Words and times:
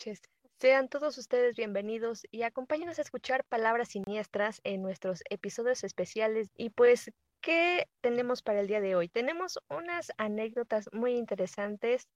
Noches. 0.00 0.22
Sean 0.58 0.88
todos 0.88 1.18
ustedes 1.18 1.56
bienvenidos 1.56 2.26
y 2.30 2.40
acompáñenos 2.40 2.98
a 2.98 3.02
escuchar 3.02 3.44
palabras 3.44 3.88
siniestras 3.88 4.62
en 4.64 4.80
nuestros 4.80 5.22
episodios 5.28 5.84
especiales. 5.84 6.48
Y 6.56 6.70
pues, 6.70 7.12
¿qué 7.42 7.86
tenemos 8.00 8.40
para 8.40 8.60
el 8.60 8.66
día 8.66 8.80
de 8.80 8.96
hoy? 8.96 9.10
Tenemos 9.10 9.58
unas 9.68 10.10
anécdotas 10.16 10.88
muy 10.94 11.16
interesantes 11.16 12.08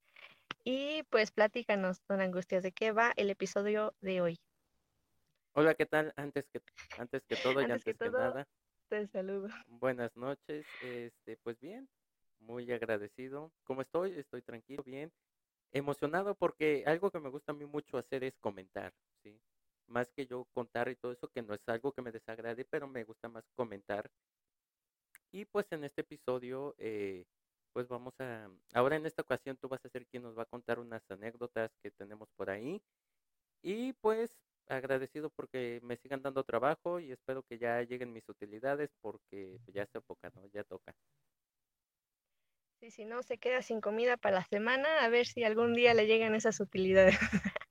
y 0.63 1.03
pues 1.11 1.29
platícanos, 1.29 2.01
don 2.09 2.21
Angustias, 2.21 2.63
de 2.63 2.71
qué 2.71 2.91
va 2.91 3.13
el 3.17 3.29
episodio 3.29 3.93
de 4.01 4.21
hoy. 4.21 4.39
Hola, 5.53 5.75
¿qué 5.75 5.85
tal? 5.85 6.11
Antes 6.15 6.47
que, 6.51 6.63
antes 6.97 7.21
que 7.29 7.35
todo 7.35 7.61
y 7.61 7.65
Antes 7.65 7.85
antes 7.85 7.97
que 7.99 8.09
nada, 8.09 8.47
te 8.89 9.05
saludo. 9.09 9.49
buenas 9.67 10.15
noches. 10.15 10.65
Este, 10.81 11.37
pues 11.43 11.59
bien, 11.59 11.87
muy 12.39 12.71
agradecido. 12.71 13.51
¿Cómo 13.63 13.83
estoy? 13.83 14.17
Estoy 14.17 14.41
tranquilo, 14.41 14.81
bien. 14.83 15.11
Emocionado 15.75 16.35
porque 16.35 16.83
algo 16.87 17.11
que 17.11 17.19
me 17.19 17.27
gusta 17.29 17.51
a 17.51 17.55
mí 17.55 17.65
mucho 17.65 17.97
hacer 17.97 18.23
es 18.23 18.37
comentar, 18.39 18.93
¿sí? 19.21 19.41
Más 19.87 20.09
que 20.13 20.25
yo 20.25 20.45
contar 20.53 20.87
y 20.87 20.95
todo 20.95 21.11
eso, 21.11 21.27
que 21.27 21.41
no 21.41 21.53
es 21.53 21.67
algo 21.67 21.91
que 21.91 22.01
me 22.01 22.13
desagrade, 22.13 22.63
pero 22.63 22.87
me 22.87 23.03
gusta 23.03 23.27
más 23.27 23.43
comentar. 23.55 24.09
Y 25.33 25.43
pues 25.43 25.69
en 25.73 25.83
este 25.83 25.99
episodio, 25.99 26.75
eh, 26.77 27.25
pues 27.73 27.89
vamos 27.89 28.13
a, 28.21 28.49
ahora 28.73 28.95
en 28.95 29.05
esta 29.05 29.21
ocasión 29.23 29.57
tú 29.57 29.67
vas 29.67 29.83
a 29.83 29.89
ser 29.89 30.07
quien 30.07 30.23
nos 30.23 30.37
va 30.37 30.43
a 30.43 30.45
contar 30.45 30.79
unas 30.79 31.03
anécdotas 31.11 31.75
que 31.83 31.91
tenemos 31.91 32.29
por 32.37 32.49
ahí. 32.49 32.81
Y 33.63 33.93
pues 33.93 34.31
agradecido 34.67 35.29
porque 35.29 35.81
me 35.83 35.97
sigan 35.97 36.21
dando 36.21 36.45
trabajo 36.45 37.01
y 37.01 37.11
espero 37.11 37.43
que 37.43 37.57
ya 37.59 37.81
lleguen 37.83 38.13
mis 38.13 38.29
utilidades 38.29 38.91
porque 39.01 39.59
pues, 39.65 39.75
ya 39.75 39.83
es 39.83 39.95
época, 39.95 40.31
¿no? 40.35 40.47
Ya 40.53 40.63
toca. 40.63 40.95
Sí, 42.79 42.91
si 42.91 43.05
no 43.05 43.23
se 43.23 43.37
queda 43.37 43.61
sin 43.61 43.79
comida 43.79 44.17
para 44.17 44.35
la 44.35 44.45
semana, 44.45 45.03
a 45.03 45.09
ver 45.09 45.25
si 45.25 45.43
algún 45.43 45.73
día 45.73 45.93
le 45.93 46.07
llegan 46.07 46.35
esas 46.35 46.59
utilidades. 46.59 47.17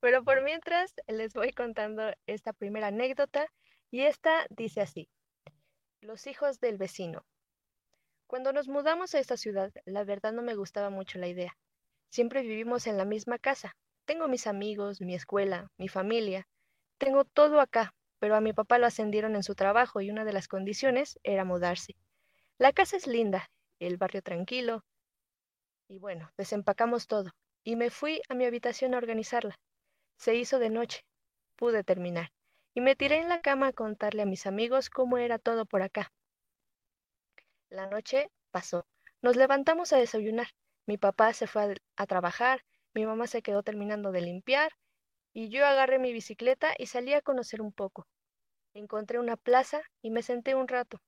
Pero 0.00 0.24
por 0.24 0.42
mientras 0.42 0.92
les 1.06 1.32
voy 1.34 1.52
contando 1.52 2.12
esta 2.26 2.52
primera 2.52 2.88
anécdota 2.88 3.46
y 3.90 4.02
esta 4.02 4.46
dice 4.50 4.80
así. 4.80 5.08
Los 6.00 6.26
hijos 6.26 6.58
del 6.60 6.78
vecino. 6.78 7.24
Cuando 8.26 8.52
nos 8.52 8.68
mudamos 8.68 9.14
a 9.14 9.20
esta 9.20 9.36
ciudad, 9.36 9.72
la 9.84 10.04
verdad 10.04 10.32
no 10.32 10.42
me 10.42 10.56
gustaba 10.56 10.90
mucho 10.90 11.18
la 11.18 11.28
idea. 11.28 11.56
Siempre 12.10 12.42
vivimos 12.42 12.86
en 12.88 12.96
la 12.96 13.04
misma 13.04 13.38
casa. 13.38 13.76
Tengo 14.04 14.26
mis 14.26 14.48
amigos, 14.48 15.00
mi 15.00 15.14
escuela, 15.14 15.70
mi 15.78 15.88
familia. 15.88 16.48
Tengo 16.98 17.24
todo 17.24 17.60
acá, 17.60 17.94
pero 18.18 18.34
a 18.34 18.40
mi 18.40 18.52
papá 18.52 18.78
lo 18.78 18.86
ascendieron 18.86 19.36
en 19.36 19.44
su 19.44 19.54
trabajo 19.54 20.00
y 20.00 20.10
una 20.10 20.24
de 20.24 20.32
las 20.32 20.48
condiciones 20.48 21.20
era 21.22 21.44
mudarse. 21.44 21.94
La 22.58 22.72
casa 22.72 22.96
es 22.96 23.06
linda, 23.06 23.48
el 23.86 23.96
barrio 23.96 24.22
tranquilo, 24.22 24.84
y 25.88 25.98
bueno, 25.98 26.30
desempacamos 26.36 27.06
todo, 27.08 27.30
y 27.64 27.76
me 27.76 27.90
fui 27.90 28.22
a 28.28 28.34
mi 28.34 28.44
habitación 28.44 28.94
a 28.94 28.98
organizarla. 28.98 29.56
Se 30.16 30.34
hizo 30.36 30.58
de 30.58 30.70
noche, 30.70 31.02
pude 31.56 31.84
terminar, 31.84 32.30
y 32.74 32.80
me 32.80 32.96
tiré 32.96 33.16
en 33.16 33.28
la 33.28 33.40
cama 33.40 33.68
a 33.68 33.72
contarle 33.72 34.22
a 34.22 34.26
mis 34.26 34.46
amigos 34.46 34.90
cómo 34.90 35.18
era 35.18 35.38
todo 35.38 35.66
por 35.66 35.82
acá. 35.82 36.12
La 37.70 37.86
noche 37.86 38.30
pasó. 38.52 38.86
Nos 39.22 39.36
levantamos 39.36 39.92
a 39.92 39.98
desayunar. 39.98 40.48
Mi 40.86 40.98
papá 40.98 41.32
se 41.32 41.46
fue 41.46 41.62
a, 41.64 41.74
a 41.96 42.06
trabajar, 42.06 42.62
mi 42.94 43.06
mamá 43.06 43.26
se 43.26 43.42
quedó 43.42 43.62
terminando 43.62 44.12
de 44.12 44.20
limpiar, 44.20 44.72
y 45.32 45.48
yo 45.50 45.66
agarré 45.66 45.98
mi 45.98 46.12
bicicleta 46.12 46.74
y 46.78 46.86
salí 46.86 47.14
a 47.14 47.22
conocer 47.22 47.62
un 47.62 47.72
poco. 47.72 48.06
Encontré 48.74 49.18
una 49.18 49.36
plaza 49.36 49.82
y 50.02 50.10
me 50.10 50.22
senté 50.22 50.54
un 50.54 50.68
rato. 50.68 50.98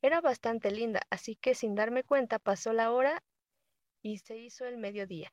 Era 0.00 0.20
bastante 0.20 0.70
linda, 0.70 1.02
así 1.10 1.34
que 1.36 1.54
sin 1.54 1.74
darme 1.74 2.04
cuenta 2.04 2.38
pasó 2.38 2.72
la 2.72 2.92
hora 2.92 3.22
y 4.00 4.18
se 4.18 4.36
hizo 4.36 4.64
el 4.64 4.78
mediodía. 4.78 5.32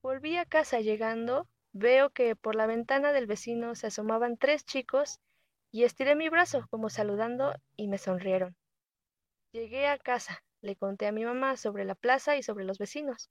Volví 0.00 0.36
a 0.36 0.46
casa 0.46 0.80
llegando, 0.80 1.48
veo 1.72 2.10
que 2.10 2.36
por 2.36 2.54
la 2.54 2.66
ventana 2.66 3.12
del 3.12 3.26
vecino 3.26 3.74
se 3.74 3.88
asomaban 3.88 4.36
tres 4.36 4.64
chicos 4.64 5.18
y 5.72 5.84
estiré 5.84 6.14
mi 6.14 6.28
brazo 6.28 6.66
como 6.70 6.88
saludando 6.88 7.52
y 7.76 7.88
me 7.88 7.98
sonrieron. 7.98 8.56
Llegué 9.52 9.88
a 9.88 9.98
casa, 9.98 10.44
le 10.60 10.76
conté 10.76 11.06
a 11.06 11.12
mi 11.12 11.24
mamá 11.24 11.56
sobre 11.56 11.84
la 11.84 11.96
plaza 11.96 12.36
y 12.36 12.42
sobre 12.42 12.64
los 12.64 12.78
vecinos, 12.78 13.28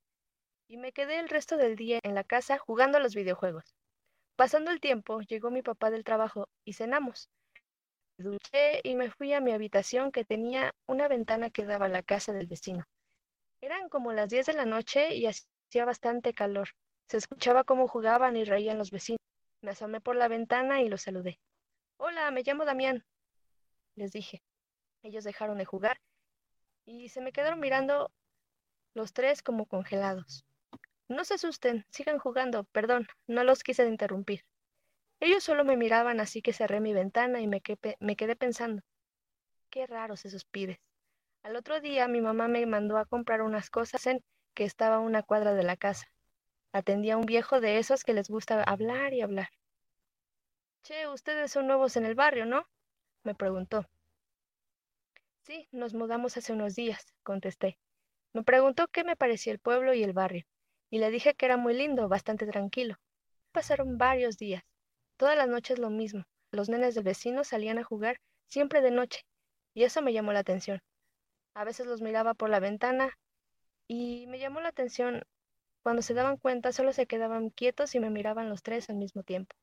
y 0.67 0.77
me 0.77 0.91
quedé 0.91 1.19
el 1.19 1.29
resto 1.29 1.55
del 1.55 1.77
día 1.77 1.99
en 2.03 2.15
la 2.15 2.25
casa 2.25 2.57
jugando 2.57 2.97
a 2.97 3.01
los 3.01 3.15
videojuegos. 3.15 3.75
Pasando 4.35 4.71
el 4.71 4.81
tiempo, 4.81 5.21
llegó 5.21 5.51
mi 5.51 5.61
papá 5.61 5.89
del 5.89 6.03
trabajo 6.03 6.49
y 6.65 6.73
cenamos. 6.73 7.29
Duché 8.19 8.81
y 8.83 8.95
me 8.95 9.09
fui 9.09 9.31
a 9.31 9.39
mi 9.39 9.53
habitación 9.53 10.11
que 10.11 10.25
tenía 10.25 10.75
una 10.87 11.07
ventana 11.07 11.49
que 11.49 11.63
daba 11.63 11.85
a 11.85 11.89
la 11.89 12.03
casa 12.03 12.33
del 12.33 12.47
vecino. 12.47 12.83
Eran 13.61 13.87
como 13.87 14.11
las 14.11 14.27
10 14.27 14.45
de 14.47 14.53
la 14.53 14.65
noche 14.65 15.15
y 15.15 15.25
hacía 15.25 15.85
bastante 15.85 16.33
calor. 16.33 16.67
Se 17.07 17.15
escuchaba 17.15 17.63
cómo 17.63 17.87
jugaban 17.87 18.35
y 18.35 18.43
reían 18.43 18.77
los 18.77 18.91
vecinos. 18.91 19.21
Me 19.61 19.71
asomé 19.71 20.01
por 20.01 20.17
la 20.17 20.27
ventana 20.27 20.81
y 20.81 20.89
los 20.89 21.03
saludé. 21.03 21.39
Hola, 21.95 22.29
me 22.31 22.43
llamo 22.43 22.65
Damián, 22.65 23.05
les 23.95 24.11
dije. 24.11 24.43
Ellos 25.01 25.23
dejaron 25.23 25.57
de 25.57 25.63
jugar 25.63 26.01
y 26.85 27.07
se 27.07 27.21
me 27.21 27.31
quedaron 27.31 27.61
mirando 27.61 28.11
los 28.95 29.13
tres 29.13 29.41
como 29.41 29.65
congelados. 29.65 30.43
No 31.07 31.23
se 31.23 31.35
asusten, 31.35 31.85
sigan 31.89 32.19
jugando, 32.19 32.65
perdón, 32.65 33.07
no 33.27 33.45
los 33.45 33.63
quise 33.63 33.87
interrumpir. 33.87 34.43
Ellos 35.21 35.43
solo 35.43 35.65
me 35.65 35.75
miraban, 35.75 36.19
así 36.19 36.41
que 36.41 36.53
cerré 36.53 36.79
mi 36.79 36.93
ventana 36.93 37.41
y 37.41 37.47
me, 37.47 37.61
quedé, 37.61 38.35
pensando. 38.35 38.81
Qué 39.69 39.85
raros 39.85 40.25
esos 40.25 40.45
pibes. 40.45 40.79
Al 41.43 41.55
otro 41.55 41.81
día 41.81 42.07
mi 42.07 42.21
mamá 42.21 42.47
me 42.47 42.65
mandó 42.65 42.97
a 42.97 43.05
comprar 43.05 43.41
unas 43.41 43.69
cosas 43.69 44.05
en 44.07 44.23
que 44.53 44.63
estaba 44.63 44.95
a 44.95 44.99
una 44.99 45.23
cuadra 45.23 45.53
de 45.53 45.63
la 45.63 45.77
casa. 45.77 46.07
Atendía 46.71 47.15
a 47.15 47.17
un 47.17 47.25
viejo 47.25 47.59
de 47.59 47.79
esos 47.79 48.03
que 48.03 48.13
les 48.13 48.29
gusta 48.29 48.63
hablar 48.63 49.13
y 49.13 49.21
hablar. 49.21 49.49
Che, 50.83 51.07
ustedes 51.07 51.51
son 51.51 51.67
nuevos 51.67 51.97
en 51.97 52.05
el 52.05 52.15
barrio, 52.15 52.45
¿no? 52.45 52.65
me 53.23 53.35
preguntó. 53.35 53.85
Sí, 55.41 55.67
nos 55.71 55.93
mudamos 55.93 56.37
hace 56.37 56.53
unos 56.53 56.75
días, 56.75 57.13
contesté. 57.23 57.77
Me 58.33 58.43
preguntó 58.43 58.87
qué 58.87 59.03
me 59.03 59.15
parecía 59.15 59.51
el 59.51 59.59
pueblo 59.59 59.93
y 59.93 60.03
el 60.03 60.13
barrio, 60.13 60.45
y 60.89 60.99
le 60.99 61.09
dije 61.11 61.33
que 61.33 61.45
era 61.45 61.57
muy 61.57 61.73
lindo, 61.73 62.07
bastante 62.07 62.45
tranquilo. 62.45 62.95
Pasaron 63.51 63.97
varios 63.97 64.37
días. 64.37 64.63
Todas 65.19 65.35
las 65.35 65.49
noches 65.49 65.79
lo 65.79 65.89
mismo. 65.89 66.23
Los 66.49 66.69
nenes 66.69 66.95
del 66.95 67.03
vecino 67.03 67.43
salían 67.43 67.77
a 67.77 67.83
jugar 67.83 68.21
siempre 68.47 68.79
de 68.79 68.89
noche, 68.89 69.25
y 69.73 69.83
eso 69.83 70.01
me 70.01 70.13
llamó 70.13 70.31
la 70.31 70.39
atención. 70.39 70.79
A 71.53 71.65
veces 71.65 71.87
los 71.87 72.01
miraba 72.01 72.35
por 72.35 72.49
la 72.49 72.61
ventana 72.61 73.17
y 73.85 74.27
me 74.27 74.39
llamó 74.39 74.61
la 74.61 74.69
atención 74.69 75.23
cuando 75.83 76.03
se 76.03 76.13
daban 76.13 76.37
cuenta 76.37 76.71
solo 76.71 76.93
se 76.93 77.05
quedaban 77.05 77.49
quietos 77.49 77.95
y 77.95 77.99
me 77.99 78.09
miraban 78.09 78.47
los 78.47 78.63
tres 78.63 78.89
al 78.89 78.95
mismo 78.95 79.23
tiempo. 79.23 79.53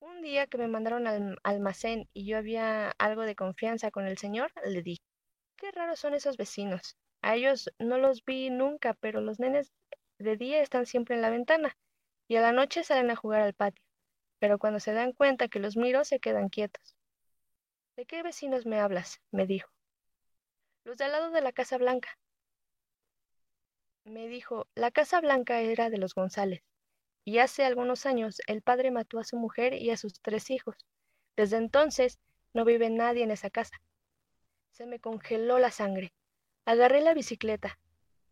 Un 0.00 0.22
día 0.22 0.46
que 0.46 0.56
me 0.56 0.68
mandaron 0.68 1.06
al 1.06 1.36
almacén 1.42 2.08
y 2.14 2.24
yo 2.24 2.38
había 2.38 2.92
algo 2.96 3.24
de 3.24 3.36
confianza 3.36 3.90
con 3.90 4.06
el 4.06 4.16
señor, 4.16 4.52
le 4.64 4.80
dije, 4.80 5.02
qué 5.58 5.70
raros 5.70 6.00
son 6.00 6.14
esos 6.14 6.38
vecinos. 6.38 6.96
A 7.20 7.36
ellos 7.36 7.70
no 7.78 7.98
los 7.98 8.24
vi 8.24 8.48
nunca, 8.48 8.94
pero 8.94 9.20
los 9.20 9.38
nenes 9.38 9.70
de 10.18 10.38
día 10.38 10.62
están 10.62 10.86
siempre 10.86 11.14
en 11.14 11.20
la 11.20 11.28
ventana 11.28 11.76
y 12.26 12.36
a 12.36 12.40
la 12.40 12.52
noche 12.52 12.84
salen 12.84 13.10
a 13.10 13.16
jugar 13.16 13.42
al 13.42 13.52
patio. 13.52 13.85
Pero 14.38 14.58
cuando 14.58 14.80
se 14.80 14.92
dan 14.92 15.12
cuenta 15.12 15.48
que 15.48 15.58
los 15.58 15.76
miro, 15.76 16.04
se 16.04 16.20
quedan 16.20 16.48
quietos. 16.48 16.96
¿De 17.96 18.04
qué 18.04 18.22
vecinos 18.22 18.66
me 18.66 18.78
hablas? 18.78 19.20
me 19.30 19.46
dijo. 19.46 19.70
Los 20.84 20.98
de 20.98 21.04
al 21.04 21.12
lado 21.12 21.30
de 21.30 21.40
la 21.40 21.52
Casa 21.52 21.78
Blanca. 21.78 22.18
Me 24.04 24.28
dijo, 24.28 24.68
la 24.74 24.90
Casa 24.90 25.20
Blanca 25.20 25.60
era 25.60 25.90
de 25.90 25.98
los 25.98 26.14
González, 26.14 26.62
y 27.24 27.38
hace 27.38 27.64
algunos 27.64 28.06
años 28.06 28.40
el 28.46 28.62
padre 28.62 28.90
mató 28.90 29.18
a 29.18 29.24
su 29.24 29.36
mujer 29.36 29.74
y 29.74 29.90
a 29.90 29.96
sus 29.96 30.20
tres 30.20 30.50
hijos. 30.50 30.76
Desde 31.36 31.56
entonces 31.56 32.18
no 32.54 32.64
vive 32.64 32.88
nadie 32.88 33.24
en 33.24 33.30
esa 33.30 33.50
casa. 33.50 33.80
Se 34.70 34.86
me 34.86 35.00
congeló 35.00 35.58
la 35.58 35.70
sangre. 35.70 36.12
Agarré 36.66 37.00
la 37.00 37.14
bicicleta. 37.14 37.78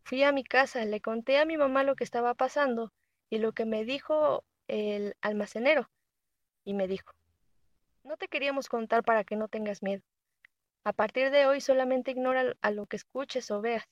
Fui 0.03 0.23
a 0.23 0.31
mi 0.31 0.43
casa, 0.43 0.85
le 0.85 1.01
conté 1.01 1.39
a 1.39 1.45
mi 1.45 1.57
mamá 1.57 1.83
lo 1.83 1.95
que 1.95 2.03
estaba 2.03 2.35
pasando 2.35 2.93
y 3.29 3.39
lo 3.39 3.53
que 3.53 3.65
me 3.65 3.83
dijo 3.83 4.45
el 4.67 5.15
almacenero. 5.21 5.89
Y 6.65 6.73
me 6.73 6.87
dijo, 6.87 7.13
no 8.03 8.17
te 8.17 8.27
queríamos 8.27 8.67
contar 8.67 9.03
para 9.03 9.23
que 9.23 9.35
no 9.35 9.47
tengas 9.47 9.81
miedo. 9.81 10.03
A 10.83 10.93
partir 10.93 11.31
de 11.31 11.45
hoy 11.45 11.61
solamente 11.61 12.11
ignora 12.11 12.53
a 12.61 12.71
lo 12.71 12.85
que 12.85 12.97
escuches 12.97 13.49
o 13.51 13.61
veas, 13.61 13.85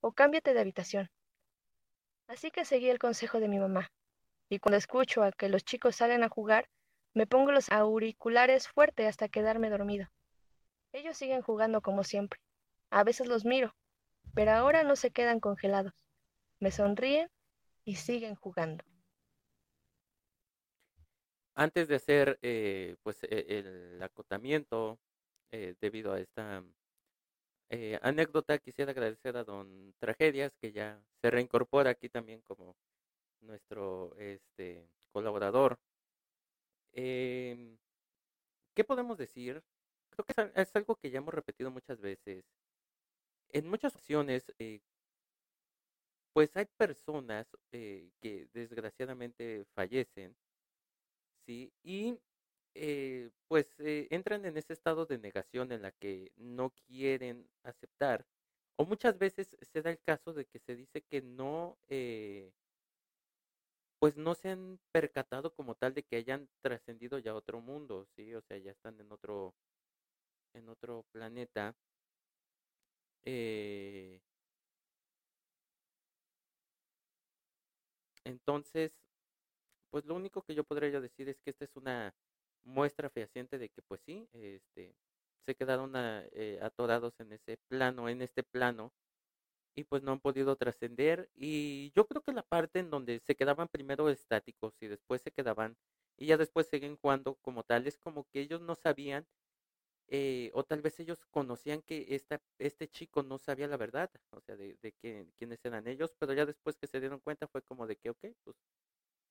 o 0.00 0.12
cámbiate 0.12 0.54
de 0.54 0.60
habitación. 0.60 1.10
Así 2.26 2.50
que 2.50 2.64
seguí 2.64 2.88
el 2.88 2.98
consejo 2.98 3.38
de 3.38 3.48
mi 3.48 3.58
mamá, 3.58 3.90
y 4.48 4.58
cuando 4.58 4.78
escucho 4.78 5.22
a 5.22 5.32
que 5.32 5.48
los 5.48 5.64
chicos 5.64 5.96
salen 5.96 6.22
a 6.24 6.28
jugar, 6.28 6.68
me 7.14 7.26
pongo 7.26 7.52
los 7.52 7.70
auriculares 7.70 8.68
fuerte 8.68 9.06
hasta 9.06 9.28
quedarme 9.28 9.70
dormido. 9.70 10.08
Ellos 10.92 11.16
siguen 11.16 11.42
jugando 11.42 11.80
como 11.80 12.04
siempre. 12.04 12.40
A 12.90 13.04
veces 13.04 13.26
los 13.26 13.44
miro, 13.44 13.74
pero 14.34 14.52
ahora 14.52 14.82
no 14.82 14.96
se 14.96 15.10
quedan 15.10 15.40
congelados. 15.40 15.92
Me 16.58 16.70
sonríen 16.70 17.30
y 17.84 17.96
siguen 17.96 18.34
jugando. 18.34 18.84
Antes 21.54 21.88
de 21.88 21.96
hacer 21.96 22.38
eh, 22.42 22.96
pues 23.02 23.22
e- 23.24 23.46
el 23.58 24.02
acotamiento 24.02 24.98
eh, 25.50 25.74
debido 25.80 26.12
a 26.12 26.20
esta 26.20 26.62
eh, 27.70 27.98
anécdota, 28.02 28.58
quisiera 28.58 28.92
agradecer 28.92 29.36
a 29.36 29.44
don 29.44 29.94
Tragedias 29.98 30.52
que 30.60 30.72
ya 30.72 31.02
se 31.20 31.30
reincorpora 31.30 31.90
aquí 31.90 32.08
también 32.08 32.42
como 32.42 32.76
nuestro 33.42 34.14
este, 34.18 34.88
colaborador. 35.12 35.78
Em, 36.94 37.76
¿Qué 38.74 38.84
podemos 38.84 39.18
decir? 39.18 39.62
Creo 40.10 40.26
que 40.26 40.60
es 40.62 40.76
algo 40.76 40.96
que 40.96 41.10
ya 41.10 41.18
hemos 41.18 41.34
repetido 41.34 41.70
muchas 41.70 42.00
veces. 42.00 42.44
En 43.50 43.68
muchas 43.68 43.94
ocasiones, 43.94 44.52
eh, 44.58 44.80
pues 46.32 46.56
hay 46.56 46.66
personas 46.76 47.46
que 47.70 48.48
desgraciadamente 48.52 49.64
fallecen, 49.74 50.36
¿sí? 51.46 51.72
Y 51.82 52.18
eh, 52.74 53.30
pues 53.48 53.76
entran 53.78 54.44
en 54.46 54.56
ese 54.56 54.72
estado 54.72 55.06
de 55.06 55.18
negación 55.18 55.72
en 55.72 55.82
la 55.82 55.92
que 55.92 56.32
no 56.36 56.70
quieren 56.86 57.50
aceptar. 57.62 58.26
O 58.76 58.84
muchas 58.86 59.18
veces 59.18 59.56
se 59.60 59.82
da 59.82 59.90
el 59.90 60.00
caso 60.00 60.32
de 60.32 60.46
que 60.46 60.58
se 60.58 60.76
dice 60.76 61.02
que 61.02 61.22
no, 61.22 61.78
pues 63.98 64.18
no 64.18 64.34
se 64.34 64.50
han 64.50 64.80
percatado 64.92 65.54
como 65.54 65.74
tal 65.76 65.94
de 65.94 66.02
que 66.02 66.16
hayan 66.16 66.50
trascendido 66.60 67.18
ya 67.18 67.30
a 67.30 67.34
otro 67.36 67.60
mundo, 67.62 68.04
¿sí? 68.04 68.34
O 68.34 68.42
sea, 68.42 68.58
ya 68.58 68.72
están 68.72 69.00
en 69.00 69.10
otro, 69.12 69.54
en 70.54 70.68
otro 70.70 71.04
planeta. 71.12 71.76
Eh, 73.24 74.20
entonces, 78.24 79.01
pues 79.92 80.06
lo 80.06 80.16
único 80.16 80.42
que 80.42 80.54
yo 80.56 80.64
podría 80.64 81.00
decir 81.00 81.28
es 81.28 81.40
que 81.42 81.50
esta 81.50 81.64
es 81.66 81.76
una 81.76 82.14
muestra 82.64 83.10
fehaciente 83.10 83.58
de 83.58 83.68
que 83.70 83.82
pues 83.82 84.00
sí, 84.02 84.28
este, 84.32 84.96
se 85.46 85.54
quedaron 85.54 85.92
eh, 85.96 86.58
atorados 86.62 87.20
en 87.20 87.32
ese 87.32 87.58
plano, 87.68 88.08
en 88.08 88.22
este 88.22 88.42
plano, 88.42 88.92
y 89.76 89.84
pues 89.84 90.02
no 90.02 90.12
han 90.12 90.20
podido 90.20 90.56
trascender. 90.56 91.30
Y 91.34 91.92
yo 91.94 92.06
creo 92.06 92.22
que 92.22 92.32
la 92.32 92.42
parte 92.42 92.80
en 92.80 92.90
donde 92.90 93.20
se 93.20 93.36
quedaban 93.36 93.68
primero 93.68 94.08
estáticos 94.10 94.74
y 94.80 94.88
después 94.88 95.22
se 95.22 95.32
quedaban 95.32 95.76
y 96.18 96.26
ya 96.26 96.36
después 96.38 96.68
siguen 96.68 96.96
jugando 96.96 97.36
como 97.42 97.62
tal, 97.64 97.86
es 97.86 97.98
como 97.98 98.24
que 98.30 98.40
ellos 98.40 98.60
no 98.62 98.74
sabían 98.76 99.26
eh, 100.08 100.50
o 100.54 100.64
tal 100.64 100.82
vez 100.82 101.00
ellos 101.00 101.24
conocían 101.30 101.82
que 101.82 102.06
esta, 102.10 102.42
este 102.58 102.88
chico 102.88 103.22
no 103.22 103.38
sabía 103.38 103.66
la 103.68 103.78
verdad, 103.78 104.10
o 104.30 104.40
sea, 104.40 104.56
de, 104.56 104.76
de 104.82 104.92
que, 104.92 105.26
quiénes 105.38 105.64
eran 105.64 105.86
ellos, 105.88 106.14
pero 106.18 106.34
ya 106.34 106.44
después 106.46 106.76
que 106.76 106.86
se 106.86 107.00
dieron 107.00 107.20
cuenta 107.20 107.48
fue 107.48 107.62
como 107.62 107.86
de 107.86 107.96
que, 107.96 108.10
ok, 108.10 108.26
pues 108.44 108.56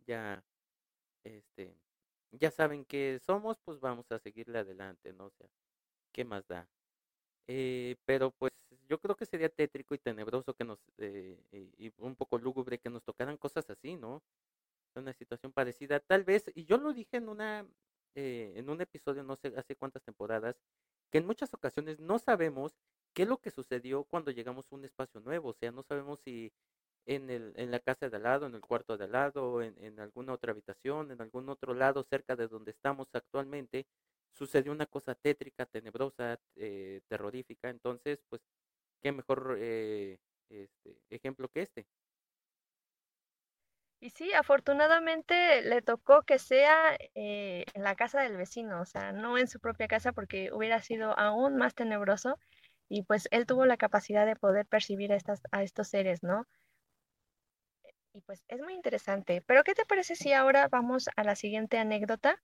ya, 0.07 0.43
este, 1.23 1.75
ya 2.31 2.51
saben 2.51 2.85
que 2.85 3.19
somos, 3.19 3.59
pues 3.59 3.79
vamos 3.79 4.11
a 4.11 4.19
seguirle 4.19 4.59
adelante, 4.59 5.13
¿no? 5.13 5.27
O 5.27 5.31
sea, 5.31 5.47
¿qué 6.13 6.25
más 6.25 6.47
da? 6.47 6.69
Eh, 7.47 7.97
pero 8.05 8.31
pues 8.31 8.51
yo 8.87 8.99
creo 8.99 9.15
que 9.15 9.25
sería 9.25 9.49
tétrico 9.49 9.95
y 9.95 9.99
tenebroso 9.99 10.53
que 10.55 10.63
nos, 10.65 10.79
eh, 10.97 11.39
y 11.77 11.93
un 11.97 12.15
poco 12.15 12.37
lúgubre 12.37 12.79
que 12.79 12.89
nos 12.89 13.03
tocaran 13.03 13.37
cosas 13.37 13.69
así, 13.69 13.95
¿no? 13.95 14.23
Una 14.95 15.13
situación 15.13 15.53
parecida, 15.53 15.99
tal 16.01 16.23
vez, 16.25 16.51
y 16.55 16.65
yo 16.65 16.77
lo 16.77 16.93
dije 16.93 17.17
en 17.17 17.29
una, 17.29 17.67
eh, 18.15 18.53
en 18.57 18.69
un 18.69 18.81
episodio, 18.81 19.23
no 19.23 19.35
sé 19.37 19.53
hace 19.57 19.75
cuántas 19.75 20.03
temporadas, 20.03 20.57
que 21.11 21.19
en 21.19 21.27
muchas 21.27 21.53
ocasiones 21.53 21.99
no 21.99 22.19
sabemos 22.19 22.73
qué 23.13 23.23
es 23.23 23.29
lo 23.29 23.39
que 23.41 23.51
sucedió 23.51 24.03
cuando 24.05 24.31
llegamos 24.31 24.67
a 24.71 24.75
un 24.75 24.85
espacio 24.85 25.21
nuevo, 25.21 25.49
o 25.49 25.53
sea, 25.53 25.71
no 25.71 25.83
sabemos 25.83 26.19
si 26.21 26.53
en, 27.05 27.29
el, 27.29 27.53
en 27.55 27.71
la 27.71 27.79
casa 27.79 28.09
de 28.09 28.17
al 28.17 28.23
lado, 28.23 28.45
en 28.47 28.55
el 28.55 28.61
cuarto 28.61 28.97
de 28.97 29.05
al 29.05 29.11
lado, 29.11 29.61
en, 29.61 29.75
en 29.83 29.99
alguna 29.99 30.33
otra 30.33 30.51
habitación, 30.51 31.11
en 31.11 31.21
algún 31.21 31.49
otro 31.49 31.73
lado 31.73 32.03
cerca 32.03 32.35
de 32.35 32.47
donde 32.47 32.71
estamos 32.71 33.07
actualmente, 33.13 33.85
sucedió 34.33 34.71
una 34.71 34.85
cosa 34.85 35.15
tétrica, 35.15 35.65
tenebrosa, 35.65 36.39
eh, 36.55 37.01
terrorífica, 37.07 37.69
entonces, 37.69 38.19
pues, 38.29 38.41
qué 39.01 39.11
mejor 39.11 39.57
eh, 39.59 40.19
este, 40.49 40.97
ejemplo 41.09 41.49
que 41.49 41.63
este. 41.63 41.85
Y 43.99 44.09
sí, 44.09 44.33
afortunadamente 44.33 45.61
le 45.61 45.81
tocó 45.83 46.23
que 46.23 46.39
sea 46.39 46.97
eh, 47.13 47.65
en 47.73 47.83
la 47.83 47.95
casa 47.95 48.21
del 48.21 48.35
vecino, 48.35 48.81
o 48.81 48.85
sea, 48.85 49.11
no 49.11 49.37
en 49.37 49.47
su 49.47 49.59
propia 49.59 49.87
casa 49.87 50.11
porque 50.11 50.51
hubiera 50.51 50.81
sido 50.81 51.17
aún 51.19 51.55
más 51.57 51.75
tenebroso 51.75 52.39
y 52.89 53.03
pues 53.03 53.27
él 53.31 53.45
tuvo 53.45 53.65
la 53.67 53.77
capacidad 53.77 54.25
de 54.25 54.35
poder 54.35 54.65
percibir 54.65 55.13
a, 55.13 55.15
estas, 55.17 55.41
a 55.51 55.61
estos 55.63 55.87
seres, 55.89 56.23
¿no? 56.23 56.47
Y 58.13 58.21
pues 58.21 58.43
es 58.47 58.61
muy 58.61 58.73
interesante. 58.73 59.43
Pero 59.45 59.63
¿qué 59.63 59.73
te 59.73 59.85
parece 59.85 60.15
si 60.15 60.33
ahora 60.33 60.67
vamos 60.67 61.09
a 61.15 61.23
la 61.23 61.35
siguiente 61.35 61.77
anécdota? 61.77 62.41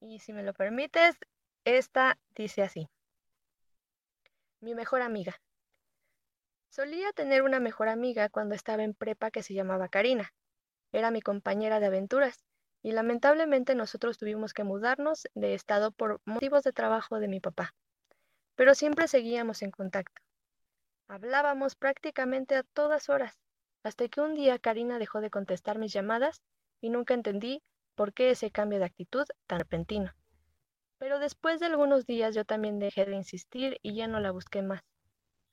Y 0.00 0.18
si 0.20 0.32
me 0.32 0.42
lo 0.42 0.54
permites, 0.54 1.16
esta 1.64 2.18
dice 2.34 2.62
así. 2.62 2.88
Mi 4.60 4.74
mejor 4.74 5.02
amiga. 5.02 5.40
Solía 6.70 7.12
tener 7.12 7.42
una 7.42 7.60
mejor 7.60 7.88
amiga 7.88 8.30
cuando 8.30 8.54
estaba 8.54 8.82
en 8.82 8.94
prepa 8.94 9.30
que 9.30 9.42
se 9.42 9.54
llamaba 9.54 9.88
Karina. 9.88 10.32
Era 10.90 11.10
mi 11.10 11.20
compañera 11.20 11.80
de 11.80 11.86
aventuras 11.86 12.44
y 12.82 12.92
lamentablemente 12.92 13.74
nosotros 13.74 14.18
tuvimos 14.18 14.54
que 14.54 14.64
mudarnos 14.64 15.28
de 15.34 15.54
estado 15.54 15.92
por 15.92 16.20
motivos 16.24 16.64
de 16.64 16.72
trabajo 16.72 17.18
de 17.18 17.28
mi 17.28 17.40
papá. 17.40 17.74
Pero 18.54 18.74
siempre 18.74 19.06
seguíamos 19.06 19.62
en 19.62 19.70
contacto. 19.70 20.22
Hablábamos 21.08 21.76
prácticamente 21.76 22.56
a 22.56 22.62
todas 22.62 23.08
horas, 23.08 23.38
hasta 23.82 24.08
que 24.08 24.20
un 24.20 24.34
día 24.34 24.58
Karina 24.58 24.98
dejó 24.98 25.20
de 25.20 25.30
contestar 25.30 25.78
mis 25.78 25.92
llamadas 25.92 26.42
y 26.80 26.90
nunca 26.90 27.14
entendí 27.14 27.62
por 27.94 28.12
qué 28.12 28.30
ese 28.30 28.50
cambio 28.50 28.78
de 28.78 28.86
actitud 28.86 29.24
tan 29.46 29.58
repentino. 29.58 30.12
Pero 30.98 31.18
después 31.18 31.60
de 31.60 31.66
algunos 31.66 32.06
días 32.06 32.34
yo 32.34 32.44
también 32.44 32.78
dejé 32.78 33.04
de 33.04 33.16
insistir 33.16 33.78
y 33.82 33.94
ya 33.94 34.06
no 34.06 34.20
la 34.20 34.30
busqué 34.30 34.62
más. 34.62 34.82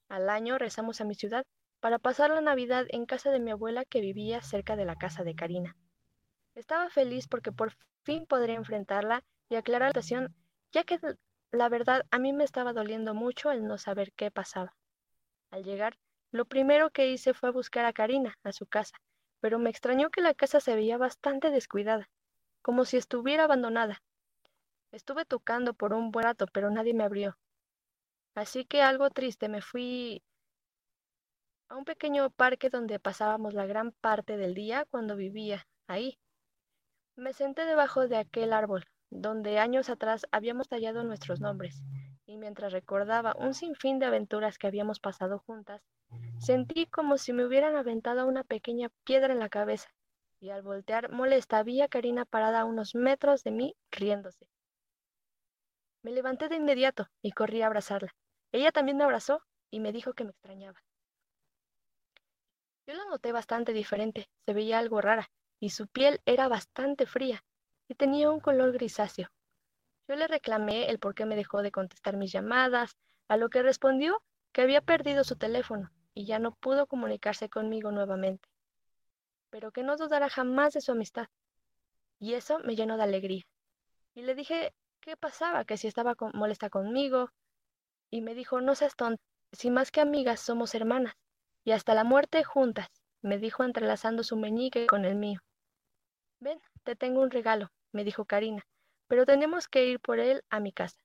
Al 0.08 0.30
año 0.30 0.58
rezamos 0.58 1.02
a 1.02 1.06
mi 1.06 1.16
ciudad 1.16 1.44
para 1.80 2.00
pasar 2.00 2.30
la 2.30 2.42
Navidad 2.42 2.86
en 2.90 3.06
casa 3.06 3.32
de 3.32 3.40
mi 3.40 3.52
abuela 3.52 3.86
que 3.86 4.02
vivía 4.02 4.42
cerca 4.42 4.76
de 4.76 4.86
la 4.86 4.96
casa 4.96 5.24
de 5.24 5.36
Karina. 5.36 5.76
Estaba 6.56 6.90
feliz 6.90 7.28
porque 7.28 7.52
por 7.52 7.74
fin 8.04 8.26
podría 8.26 8.56
enfrentarla 8.56 9.24
y 9.50 9.56
aclarar 9.56 9.96
la 9.96 10.02
situación, 10.02 10.36
ya 10.72 10.84
que 10.84 11.00
la 11.52 11.70
verdad 11.70 12.06
a 12.12 12.20
mí 12.20 12.34
me 12.34 12.44
estaba 12.44 12.74
doliendo 12.74 13.14
mucho 13.14 13.52
el 13.52 13.66
no 13.66 13.78
saber 13.78 14.12
qué 14.14 14.30
pasaba. 14.30 14.76
Al 15.52 15.64
llegar, 15.64 15.98
lo 16.32 16.46
primero 16.46 16.92
que 16.92 17.10
hice 17.10 17.34
fue 17.34 17.52
buscar 17.52 17.86
a 17.86 17.94
Karina 17.94 18.38
a 18.44 18.52
su 18.52 18.68
casa, 18.68 18.96
pero 19.40 19.58
me 19.58 19.70
extrañó 19.70 20.10
que 20.10 20.22
la 20.22 20.34
casa 20.34 20.60
se 20.60 20.76
veía 20.76 20.98
bastante 20.98 21.50
descuidada, 21.50 22.10
como 22.62 22.86
si 22.86 22.98
estuviera 22.98 23.46
abandonada. 23.46 24.04
Estuve 24.92 25.26
tocando 25.26 25.74
por 25.74 25.94
un 25.94 26.12
buen 26.12 26.26
rato, 26.26 26.46
pero 26.48 26.70
nadie 26.70 26.94
me 26.94 27.04
abrió. 27.04 27.38
Así 28.36 28.66
que 28.66 28.82
algo 28.82 29.10
triste 29.10 29.50
me 29.50 29.62
fui 29.62 30.24
a 31.68 31.76
un 31.76 31.86
pequeño 31.86 32.30
parque 32.32 32.70
donde 32.70 33.00
pasábamos 33.00 33.54
la 33.54 33.66
gran 33.66 33.92
parte 33.92 34.38
del 34.38 34.54
día 34.54 34.86
cuando 34.90 35.16
vivía 35.16 35.68
ahí. 35.88 36.18
Me 37.16 37.34
senté 37.34 37.66
debajo 37.66 38.08
de 38.08 38.18
aquel 38.18 38.54
árbol, 38.54 38.86
donde 39.10 39.60
años 39.60 39.90
atrás 39.90 40.26
habíamos 40.32 40.68
tallado 40.68 41.04
nuestros 41.04 41.42
nombres, 41.42 41.82
y 42.26 42.38
mientras 42.38 42.72
recordaba 42.72 43.36
un 43.38 43.54
sinfín 43.54 44.00
de 44.00 44.06
aventuras 44.06 44.58
que 44.58 44.68
habíamos 44.68 45.00
pasado 45.00 45.40
juntas, 45.40 45.82
sentí 46.40 46.88
como 46.88 47.18
si 47.18 47.34
me 47.34 47.46
hubieran 47.46 47.76
aventado 47.76 48.26
una 48.26 48.44
pequeña 48.44 48.90
piedra 49.04 49.34
en 49.34 49.40
la 49.40 49.50
cabeza, 49.50 49.90
y 50.40 50.50
al 50.50 50.64
voltear 50.64 51.12
molesta 51.12 51.62
vi 51.64 51.82
a 51.82 51.88
Karina 51.88 52.26
parada 52.26 52.62
a 52.62 52.66
unos 52.66 52.96
metros 52.96 53.44
de 53.44 53.52
mí 53.52 53.76
riéndose. 53.92 54.48
Me 56.02 56.12
levanté 56.12 56.48
de 56.48 56.56
inmediato 56.56 57.08
y 57.22 57.34
corrí 57.34 57.62
a 57.62 57.68
abrazarla. 57.68 58.16
Ella 58.52 58.72
también 58.72 58.98
me 58.98 59.04
abrazó 59.04 59.44
y 59.70 59.80
me 59.80 59.92
dijo 59.92 60.14
que 60.14 60.24
me 60.24 60.32
extrañaba. 60.32 60.82
Yo 62.88 62.96
la 62.96 63.06
noté 63.06 63.32
bastante 63.32 63.74
diferente, 63.74 64.30
se 64.46 64.54
veía 64.54 64.80
algo 64.80 65.02
rara, 65.02 65.30
y 65.60 65.70
su 65.70 65.88
piel 65.88 66.22
era 66.26 66.48
bastante 66.48 67.06
fría, 67.06 67.44
y 67.88 67.96
tenía 67.96 68.32
un 68.32 68.40
color 68.40 68.72
grisáceo. 68.72 69.30
Yo 70.08 70.16
le 70.16 70.28
reclamé 70.28 70.90
el 70.90 70.98
por 70.98 71.14
qué 71.14 71.26
me 71.26 71.36
dejó 71.36 71.62
de 71.62 71.72
contestar 71.72 72.18
mis 72.18 72.32
llamadas, 72.32 72.98
a 73.28 73.38
lo 73.38 73.50
que 73.50 73.62
respondió 73.62 74.24
que 74.52 74.62
había 74.62 74.82
perdido 74.82 75.24
su 75.24 75.36
teléfono 75.36 75.92
y 76.14 76.26
ya 76.26 76.40
no 76.40 76.56
pudo 76.56 76.88
comunicarse 76.88 77.50
conmigo 77.50 77.92
nuevamente, 77.92 78.48
pero 79.50 79.72
que 79.72 79.84
no 79.84 79.96
dudara 79.96 80.30
jamás 80.30 80.74
de 80.74 80.82
su 80.82 80.92
amistad. 80.92 81.28
Y 82.20 82.34
eso 82.34 82.60
me 82.60 82.76
llenó 82.76 82.98
de 82.98 83.04
alegría. 83.04 83.44
Y 84.14 84.24
le 84.24 84.36
dije 84.36 84.74
qué 85.00 85.16
pasaba, 85.16 85.66
que 85.66 85.78
si 85.78 85.88
estaba 85.88 86.16
molesta 86.34 86.70
conmigo, 86.70 87.32
y 88.10 88.22
me 88.22 88.34
dijo, 88.34 88.60
no 88.62 88.76
seas 88.76 88.96
tonta, 88.96 89.24
si 89.52 89.70
más 89.70 89.92
que 89.92 90.02
amigas 90.02 90.40
somos 90.40 90.76
hermanas 90.76 91.14
y 91.64 91.72
hasta 91.72 91.94
la 91.94 92.04
muerte 92.04 92.44
juntas, 92.44 92.88
me 93.22 93.38
dijo 93.38 93.64
entrelazando 93.64 94.24
su 94.24 94.38
meñique 94.38 94.88
con 94.88 95.06
el 95.06 95.16
mío. 95.16 95.42
Ven, 96.40 96.60
te 96.84 96.96
tengo 96.96 97.22
un 97.22 97.32
regalo, 97.32 97.70
me 97.92 98.04
dijo 98.04 98.26
Karina, 98.26 98.64
pero 99.08 99.26
tenemos 99.26 99.68
que 99.68 99.86
ir 99.86 100.00
por 100.00 100.20
él 100.20 100.44
a 100.50 100.60
mi 100.60 100.72
casa. 100.72 100.98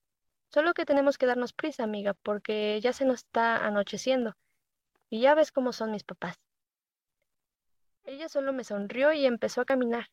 Solo 0.48 0.74
que 0.74 0.86
tenemos 0.86 1.18
que 1.18 1.26
darnos 1.26 1.52
prisa, 1.52 1.82
amiga, 1.82 2.14
porque 2.14 2.80
ya 2.80 2.92
se 2.92 3.04
nos 3.04 3.20
está 3.20 3.66
anocheciendo, 3.66 4.34
y 5.14 5.20
ya 5.20 5.36
ves 5.36 5.52
cómo 5.52 5.72
son 5.72 5.92
mis 5.92 6.02
papás. 6.02 6.40
Ella 8.02 8.28
solo 8.28 8.52
me 8.52 8.64
sonrió 8.64 9.12
y 9.12 9.26
empezó 9.26 9.60
a 9.60 9.64
caminar. 9.64 10.08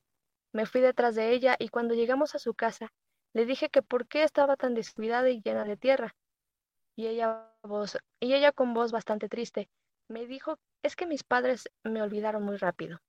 Me 0.53 0.67
fui 0.67 0.79
detrás 0.79 1.15
de 1.15 1.31
ella 1.31 1.55
y 1.57 1.69
cuando 1.69 1.95
llegamos 1.95 2.35
a 2.35 2.39
su 2.39 2.53
casa, 2.53 2.93
le 3.33 3.47
dije 3.47 3.69
que 3.69 3.81
por 3.81 4.07
qué 4.07 4.21
estaba 4.21 4.57
tan 4.57 4.75
descuidada 4.75 5.31
y 5.31 5.41
llena 5.41 5.63
de 5.63 5.75
tierra. 5.75 6.15
Y 6.95 7.07
ella, 7.07 7.51
y 8.19 8.35
ella 8.35 8.51
con 8.51 8.75
voz 8.75 8.91
bastante 8.91 9.27
triste 9.27 9.71
me 10.07 10.27
dijo, 10.27 10.59
es 10.83 10.95
que 10.95 11.07
mis 11.07 11.23
padres 11.23 11.67
me 11.83 12.03
olvidaron 12.03 12.43
muy 12.43 12.57
rápido. 12.57 12.99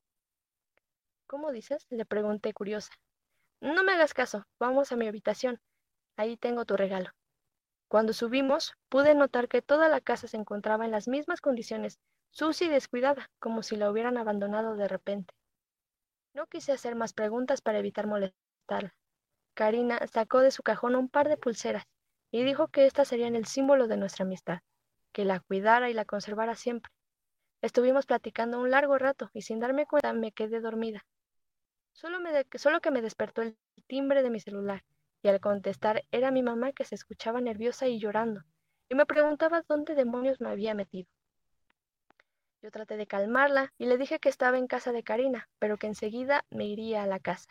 ¿Cómo 1.27 1.53
dices? 1.53 1.87
le 1.91 2.07
pregunté 2.07 2.55
curiosa. 2.55 2.95
No 3.61 3.85
me 3.85 3.93
hagas 3.93 4.15
caso, 4.15 4.47
vamos 4.59 4.93
a 4.93 4.97
mi 4.97 5.09
habitación. 5.09 5.61
Ahí 6.17 6.39
tengo 6.39 6.65
tu 6.65 6.75
regalo. 6.75 7.11
Cuando 7.93 8.15
subimos, 8.15 8.73
pude 8.89 9.15
notar 9.15 9.49
que 9.49 9.61
toda 9.61 9.91
la 9.91 10.01
casa 10.01 10.27
se 10.27 10.39
encontraba 10.39 10.87
en 10.87 10.91
las 10.91 11.09
mismas 11.09 11.43
condiciones, 11.43 11.99
sucia 12.31 12.67
y 12.67 12.71
descuidada, 12.71 13.31
como 13.39 13.63
si 13.63 13.77
la 13.77 13.91
hubieran 13.91 14.17
abandonado 14.17 14.77
de 14.77 14.89
repente. 14.89 15.35
No 16.33 16.47
quise 16.47 16.73
hacer 16.73 16.95
más 16.95 17.13
preguntas 17.13 17.61
para 17.61 17.81
evitar 17.81 18.07
molestarla. 18.07 18.95
Karina 19.53 20.07
sacó 20.07 20.41
de 20.41 20.53
su 20.53 20.63
cajón 20.63 20.97
un 20.97 21.11
par 21.11 21.29
de 21.29 21.37
pulseras 21.37 21.85
y 22.31 22.45
dijo 22.45 22.69
que 22.69 22.87
éstas 22.87 23.09
serían 23.09 23.37
el 23.37 23.45
símbolo 23.45 23.87
de 23.89 23.99
nuestra 23.99 24.25
amistad, 24.25 24.61
que 25.13 25.27
la 25.27 25.41
cuidara 25.41 25.91
y 25.91 25.93
la 25.93 26.07
conservara 26.07 26.55
siempre. 26.55 26.91
Estuvimos 27.61 28.07
platicando 28.07 28.59
un 28.59 28.71
largo 28.71 28.97
rato 28.97 29.29
y 29.35 29.43
sin 29.43 29.61
darme 29.61 29.85
cuenta 29.85 30.15
me 30.15 30.33
quedé 30.33 30.61
dormida. 30.61 31.05
Solo, 31.93 32.21
solo 32.55 32.81
que 32.81 32.91
me 32.91 33.03
despertó 33.03 33.43
el 33.43 33.59
timbre 33.87 34.23
de 34.23 34.31
mi 34.31 34.41
celular 34.41 34.83
y 35.23 35.29
al 35.29 35.41
contestar 35.41 36.05
era 36.11 36.31
mi 36.31 36.43
mamá 36.43 36.73
que 36.73 36.85
se 36.85 36.95
escuchaba 36.95 37.41
nerviosa 37.41 37.87
y 37.87 37.99
llorando 37.99 38.43
y 38.93 38.95
me 38.95 39.07
preguntaba 39.07 39.65
dónde 39.67 39.95
demonios 39.95 40.39
me 40.43 40.51
había 40.51 40.75
metido. 40.75 41.09
Yo 42.61 42.71
traté 42.71 42.99
de 42.99 43.07
calmarla 43.07 43.73
y 43.79 43.87
le 43.87 43.97
dije 43.97 44.19
que 44.19 44.29
estaba 44.29 44.59
en 44.59 44.67
casa 44.67 44.93
de 44.93 45.03
Karina, 45.03 45.49
pero 45.59 45.79
que 45.79 45.87
enseguida 45.87 46.45
me 46.51 46.67
iría 46.67 47.03
a 47.03 47.07
la 47.07 47.19
casa. 47.19 47.49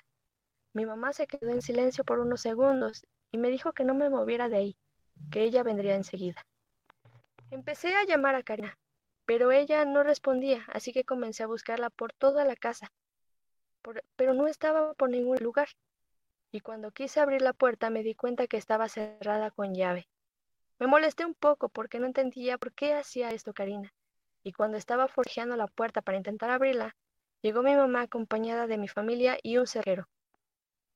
Mi 0.73 0.85
mamá 0.85 1.13
se 1.13 1.25
quedó 1.25 1.49
en 1.49 1.63
silencio 1.63 2.03
por 2.03 2.19
unos 2.19 2.41
segundos 2.41 3.07
y 3.31 3.39
me 3.39 3.49
dijo 3.49 3.73
que 3.73 3.83
no 3.83 3.95
me 3.95 4.11
moviera 4.11 4.49
de 4.49 4.57
ahí, 4.57 4.77
que 5.31 5.41
ella 5.41 5.63
vendría 5.63 5.95
enseguida. 5.95 6.45
Empecé 7.49 7.95
a 7.95 8.05
llamar 8.05 8.35
a 8.35 8.43
Karina, 8.43 8.77
pero 9.25 9.51
ella 9.51 9.83
no 9.83 10.03
respondía, 10.03 10.63
así 10.71 10.93
que 10.93 11.05
comencé 11.05 11.41
a 11.41 11.47
buscarla 11.47 11.89
por 11.89 12.13
toda 12.13 12.45
la 12.45 12.55
casa, 12.55 12.91
pero 14.15 14.35
no 14.35 14.45
estaba 14.45 14.93
por 14.93 15.09
ningún 15.09 15.37
lugar. 15.37 15.69
Y 16.51 16.59
cuando 16.59 16.91
quise 16.91 17.19
abrir 17.19 17.41
la 17.41 17.53
puerta 17.53 17.89
me 17.89 18.03
di 18.03 18.13
cuenta 18.13 18.47
que 18.47 18.57
estaba 18.57 18.89
cerrada 18.89 19.51
con 19.51 19.73
llave. 19.73 20.09
Me 20.79 20.87
molesté 20.87 21.25
un 21.25 21.33
poco 21.33 21.69
porque 21.69 21.99
no 21.99 22.07
entendía 22.07 22.57
por 22.57 22.73
qué 22.73 22.93
hacía 22.93 23.29
esto 23.29 23.53
Karina. 23.53 23.93
Y 24.43 24.51
cuando 24.51 24.77
estaba 24.77 25.07
forjeando 25.07 25.55
la 25.55 25.67
puerta 25.67 26.01
para 26.01 26.17
intentar 26.17 26.49
abrirla, 26.49 26.95
llegó 27.41 27.63
mi 27.63 27.75
mamá 27.75 28.01
acompañada 28.01 28.67
de 28.67 28.77
mi 28.77 28.87
familia 28.87 29.37
y 29.43 29.57
un 29.57 29.67
cerrero. 29.67 30.09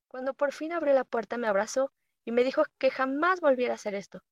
Cuando 0.08 0.34
por 0.34 0.52
fin 0.52 0.72
abrí 0.72 0.92
la 0.92 1.04
puerta 1.04 1.38
me 1.38 1.46
abrazó 1.46 1.92
y 2.24 2.32
me 2.32 2.44
dijo 2.44 2.64
que 2.78 2.90
jamás 2.90 3.40
volviera 3.40 3.74
a 3.74 3.76
hacer 3.76 3.94
esto. 3.94 4.22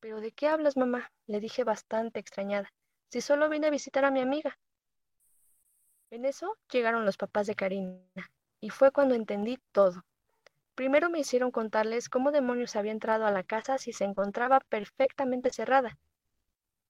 ¿Pero 0.00 0.20
de 0.20 0.32
qué 0.32 0.48
hablas, 0.48 0.76
mamá? 0.76 1.12
le 1.26 1.40
dije 1.40 1.64
bastante 1.64 2.20
extrañada. 2.20 2.72
Si 3.08 3.20
solo 3.20 3.48
vine 3.48 3.68
a 3.68 3.70
visitar 3.70 4.04
a 4.04 4.10
mi 4.10 4.20
amiga. 4.20 4.58
En 6.10 6.24
eso 6.24 6.56
llegaron 6.70 7.04
los 7.04 7.16
papás 7.16 7.46
de 7.46 7.54
Karina, 7.54 8.30
y 8.60 8.70
fue 8.70 8.92
cuando 8.92 9.14
entendí 9.14 9.58
todo. 9.72 10.04
Primero 10.76 11.08
me 11.08 11.18
hicieron 11.18 11.50
contarles 11.50 12.10
cómo 12.10 12.32
demonios 12.32 12.76
había 12.76 12.92
entrado 12.92 13.24
a 13.24 13.30
la 13.30 13.42
casa 13.42 13.78
si 13.78 13.94
se 13.94 14.04
encontraba 14.04 14.60
perfectamente 14.60 15.50
cerrada. 15.50 15.98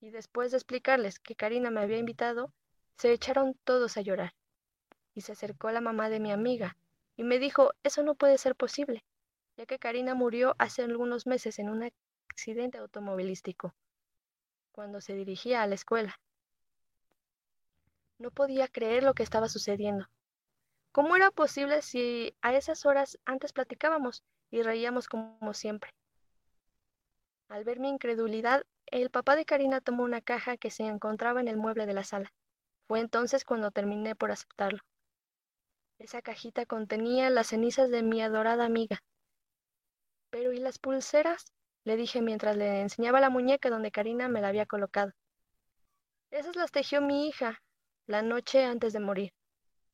Y 0.00 0.10
después 0.10 0.50
de 0.50 0.56
explicarles 0.56 1.20
que 1.20 1.36
Karina 1.36 1.70
me 1.70 1.80
había 1.80 1.96
invitado, 1.96 2.52
se 2.96 3.12
echaron 3.12 3.54
todos 3.62 3.96
a 3.96 4.00
llorar. 4.00 4.34
Y 5.14 5.20
se 5.20 5.32
acercó 5.32 5.70
la 5.70 5.80
mamá 5.80 6.08
de 6.10 6.18
mi 6.18 6.32
amiga 6.32 6.76
y 7.16 7.22
me 7.22 7.38
dijo, 7.38 7.74
eso 7.84 8.02
no 8.02 8.16
puede 8.16 8.38
ser 8.38 8.56
posible, 8.56 9.04
ya 9.56 9.66
que 9.66 9.78
Karina 9.78 10.14
murió 10.14 10.56
hace 10.58 10.82
algunos 10.82 11.28
meses 11.28 11.60
en 11.60 11.68
un 11.68 11.88
accidente 12.28 12.78
automovilístico, 12.78 13.72
cuando 14.72 15.00
se 15.00 15.14
dirigía 15.14 15.62
a 15.62 15.66
la 15.68 15.76
escuela. 15.76 16.18
No 18.18 18.32
podía 18.32 18.66
creer 18.66 19.04
lo 19.04 19.14
que 19.14 19.22
estaba 19.22 19.48
sucediendo. 19.48 20.08
¿Cómo 20.96 21.14
era 21.14 21.30
posible 21.30 21.82
si 21.82 22.34
a 22.40 22.54
esas 22.54 22.86
horas 22.86 23.18
antes 23.26 23.52
platicábamos 23.52 24.24
y 24.50 24.62
reíamos 24.62 25.08
como 25.08 25.52
siempre? 25.52 25.90
Al 27.50 27.64
ver 27.64 27.80
mi 27.80 27.90
incredulidad, 27.90 28.64
el 28.86 29.10
papá 29.10 29.36
de 29.36 29.44
Karina 29.44 29.82
tomó 29.82 30.04
una 30.04 30.22
caja 30.22 30.56
que 30.56 30.70
se 30.70 30.84
encontraba 30.84 31.42
en 31.42 31.48
el 31.48 31.58
mueble 31.58 31.84
de 31.84 31.92
la 31.92 32.02
sala. 32.02 32.32
Fue 32.88 33.00
entonces 33.00 33.44
cuando 33.44 33.70
terminé 33.70 34.16
por 34.16 34.30
aceptarlo. 34.30 34.78
Esa 35.98 36.22
cajita 36.22 36.64
contenía 36.64 37.28
las 37.28 37.48
cenizas 37.48 37.90
de 37.90 38.02
mi 38.02 38.22
adorada 38.22 38.64
amiga. 38.64 39.02
Pero 40.30 40.54
¿y 40.54 40.60
las 40.60 40.78
pulseras? 40.78 41.52
le 41.84 41.96
dije 41.96 42.22
mientras 42.22 42.56
le 42.56 42.80
enseñaba 42.80 43.20
la 43.20 43.28
muñeca 43.28 43.68
donde 43.68 43.90
Karina 43.90 44.28
me 44.28 44.40
la 44.40 44.48
había 44.48 44.64
colocado. 44.64 45.12
Esas 46.30 46.56
las 46.56 46.70
tejió 46.70 47.02
mi 47.02 47.28
hija, 47.28 47.60
la 48.06 48.22
noche 48.22 48.64
antes 48.64 48.94
de 48.94 49.00
morir. 49.00 49.34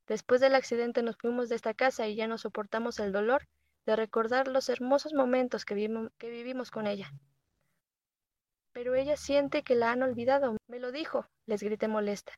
Después 0.07 0.41
del 0.41 0.55
accidente 0.55 1.03
nos 1.03 1.17
fuimos 1.17 1.49
de 1.49 1.57
esta 1.57 1.75
casa 1.75 2.09
y 2.09 2.17
ya 2.17 2.27
no 2.27 2.39
soportamos 2.39 2.99
el 2.99 3.13
dolor 3.13 3.47
de 3.87 3.97
recordar 3.97 4.49
los 4.49 4.69
hermosos 4.69 5.13
momentos 5.13 5.65
que, 5.65 5.75
vivimos 5.75 6.71
con 6.71 6.87
ella. 6.87 7.11
Pero 8.73 8.95
ella 8.95 9.17
siente 9.17 9.63
que 9.63 9.75
la 9.75 9.93
han 9.93 10.03
olvidado. 10.03 10.57
Me 10.67 10.79
lo 10.79 10.93
dijo, 10.93 11.27
les 11.47 11.63
grité 11.63 11.89
molesta. 11.89 12.33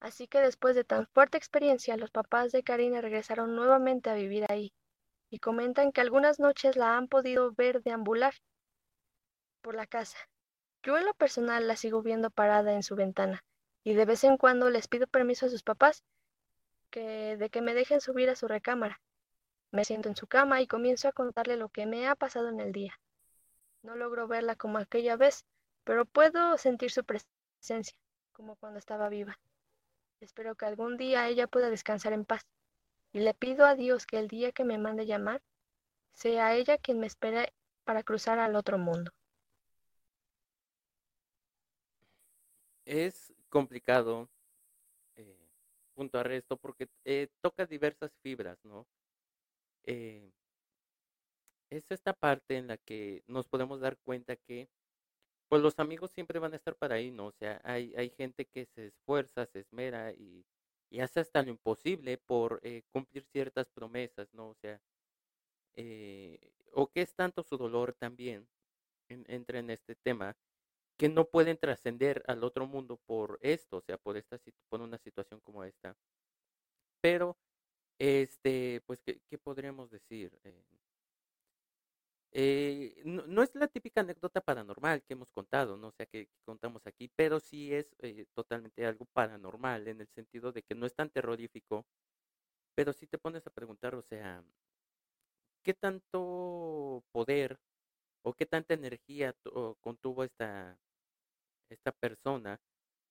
Así 0.00 0.28
que 0.28 0.40
después 0.40 0.74
de 0.74 0.84
tan 0.84 1.06
fuerte 1.08 1.36
experiencia, 1.36 1.96
los 1.96 2.10
papás 2.10 2.52
de 2.52 2.62
Karina 2.62 3.00
regresaron 3.00 3.54
nuevamente 3.54 4.08
a 4.08 4.14
vivir 4.14 4.46
ahí 4.48 4.72
y 5.30 5.38
comentan 5.38 5.92
que 5.92 6.00
algunas 6.00 6.40
noches 6.40 6.76
la 6.76 6.96
han 6.96 7.06
podido 7.06 7.52
ver 7.52 7.82
deambular 7.82 8.34
por 9.62 9.74
la 9.74 9.86
casa. 9.86 10.18
Yo 10.82 10.98
en 10.98 11.04
lo 11.04 11.14
personal 11.14 11.68
la 11.68 11.76
sigo 11.76 12.02
viendo 12.02 12.30
parada 12.30 12.72
en 12.72 12.82
su 12.82 12.96
ventana, 12.96 13.44
y 13.84 13.94
de 13.94 14.06
vez 14.06 14.24
en 14.24 14.38
cuando 14.38 14.70
les 14.70 14.88
pido 14.88 15.06
permiso 15.06 15.46
a 15.46 15.50
sus 15.50 15.62
papás 15.62 16.02
de 16.90 17.50
que 17.50 17.62
me 17.62 17.74
dejen 17.74 18.00
subir 18.00 18.28
a 18.30 18.36
su 18.36 18.48
recámara. 18.48 19.00
Me 19.70 19.84
siento 19.84 20.08
en 20.08 20.16
su 20.16 20.26
cama 20.26 20.60
y 20.60 20.66
comienzo 20.66 21.08
a 21.08 21.12
contarle 21.12 21.56
lo 21.56 21.68
que 21.68 21.86
me 21.86 22.08
ha 22.08 22.16
pasado 22.16 22.48
en 22.48 22.60
el 22.60 22.72
día. 22.72 22.98
No 23.82 23.94
logro 23.94 24.26
verla 24.26 24.56
como 24.56 24.78
aquella 24.78 25.16
vez, 25.16 25.44
pero 25.84 26.04
puedo 26.04 26.58
sentir 26.58 26.90
su 26.90 27.04
presencia, 27.04 27.96
como 28.32 28.56
cuando 28.56 28.78
estaba 28.78 29.08
viva. 29.08 29.38
Espero 30.20 30.54
que 30.56 30.66
algún 30.66 30.96
día 30.96 31.28
ella 31.28 31.46
pueda 31.46 31.70
descansar 31.70 32.12
en 32.12 32.24
paz. 32.24 32.46
Y 33.12 33.20
le 33.20 33.32
pido 33.32 33.64
a 33.64 33.74
Dios 33.74 34.06
que 34.06 34.18
el 34.18 34.28
día 34.28 34.52
que 34.52 34.64
me 34.64 34.76
mande 34.76 35.06
llamar, 35.06 35.40
sea 36.12 36.54
ella 36.54 36.78
quien 36.78 36.98
me 36.98 37.06
espere 37.06 37.52
para 37.84 38.02
cruzar 38.02 38.38
al 38.38 38.56
otro 38.56 38.76
mundo. 38.76 39.12
Es 42.84 43.32
complicado 43.48 44.28
puntuar 46.00 46.32
esto 46.32 46.56
porque 46.56 46.88
eh, 47.04 47.28
toca 47.42 47.66
diversas 47.66 48.10
fibras, 48.22 48.58
¿no? 48.64 48.86
Eh, 49.84 50.32
es 51.68 51.84
esta 51.90 52.14
parte 52.14 52.56
en 52.56 52.68
la 52.68 52.78
que 52.78 53.22
nos 53.26 53.48
podemos 53.48 53.80
dar 53.80 53.98
cuenta 53.98 54.34
que 54.36 54.70
pues 55.48 55.60
los 55.60 55.78
amigos 55.78 56.10
siempre 56.12 56.38
van 56.38 56.54
a 56.54 56.56
estar 56.56 56.74
para 56.76 56.94
ahí, 56.94 57.10
¿no? 57.10 57.26
O 57.26 57.32
sea, 57.32 57.60
hay, 57.64 57.94
hay 57.96 58.08
gente 58.10 58.46
que 58.46 58.64
se 58.64 58.86
esfuerza, 58.86 59.44
se 59.44 59.60
esmera 59.60 60.12
y, 60.12 60.46
y 60.90 61.00
hace 61.00 61.20
hasta 61.20 61.42
lo 61.42 61.50
imposible 61.50 62.16
por 62.16 62.60
eh, 62.62 62.82
cumplir 62.92 63.26
ciertas 63.26 63.68
promesas, 63.68 64.32
¿no? 64.32 64.48
O 64.48 64.54
sea, 64.54 64.80
eh, 65.74 66.38
o 66.72 66.86
que 66.90 67.02
es 67.02 67.14
tanto 67.14 67.42
su 67.42 67.58
dolor 67.58 67.92
también, 67.92 68.48
entra 69.08 69.58
en 69.58 69.68
este 69.70 69.96
tema, 69.96 70.34
que 71.00 71.08
no 71.08 71.24
pueden 71.30 71.56
trascender 71.56 72.22
al 72.26 72.44
otro 72.44 72.66
mundo 72.66 72.98
por 73.06 73.38
esto, 73.40 73.78
o 73.78 73.80
sea, 73.80 73.96
por 73.96 74.18
esta 74.18 74.38
una 74.72 74.98
situación 74.98 75.40
como 75.40 75.64
esta. 75.64 75.96
Pero, 77.00 77.38
este, 77.98 78.82
pues, 78.86 79.02
¿qué, 79.02 79.38
podríamos 79.38 79.90
decir? 79.90 80.38
Eh, 80.44 80.62
eh, 82.32 83.02
no, 83.06 83.42
es 83.42 83.54
la 83.54 83.66
típica 83.68 84.02
anécdota 84.02 84.42
paranormal 84.42 85.02
que 85.02 85.14
hemos 85.14 85.32
contado, 85.32 85.78
¿no? 85.78 85.88
O 85.88 85.92
sea, 85.92 86.04
que, 86.04 86.28
contamos 86.44 86.86
aquí, 86.86 87.10
pero 87.16 87.40
sí 87.40 87.72
es 87.74 87.96
eh, 88.00 88.26
totalmente 88.34 88.84
algo 88.84 89.06
paranormal 89.06 89.88
en 89.88 90.02
el 90.02 90.08
sentido 90.08 90.52
de 90.52 90.62
que 90.62 90.74
no 90.74 90.84
es 90.84 90.94
tan 90.94 91.08
terrorífico, 91.08 91.86
pero 92.74 92.92
si 92.92 93.06
te 93.06 93.18
pones 93.18 93.46
a 93.46 93.50
preguntar, 93.50 93.94
o 93.94 94.02
sea, 94.02 94.44
¿qué 95.62 95.72
tanto 95.72 97.04
poder 97.12 97.58
o 98.22 98.34
qué 98.34 98.46
tanta 98.46 98.74
energía 98.74 99.34
contuvo 99.80 100.24
esta, 100.24 100.78
esta 101.70 101.92
persona 101.92 102.60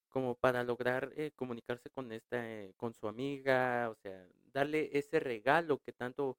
como 0.09 0.35
para 0.35 0.63
lograr 0.63 1.11
eh, 1.15 1.31
comunicarse 1.35 1.89
con 1.89 2.11
esta, 2.11 2.43
con 2.77 2.93
su 2.93 3.07
amiga, 3.07 3.89
o 3.89 3.95
sea, 3.95 4.27
darle 4.53 4.89
ese 4.93 5.19
regalo 5.19 5.79
que 5.79 5.93
tanto 5.93 6.37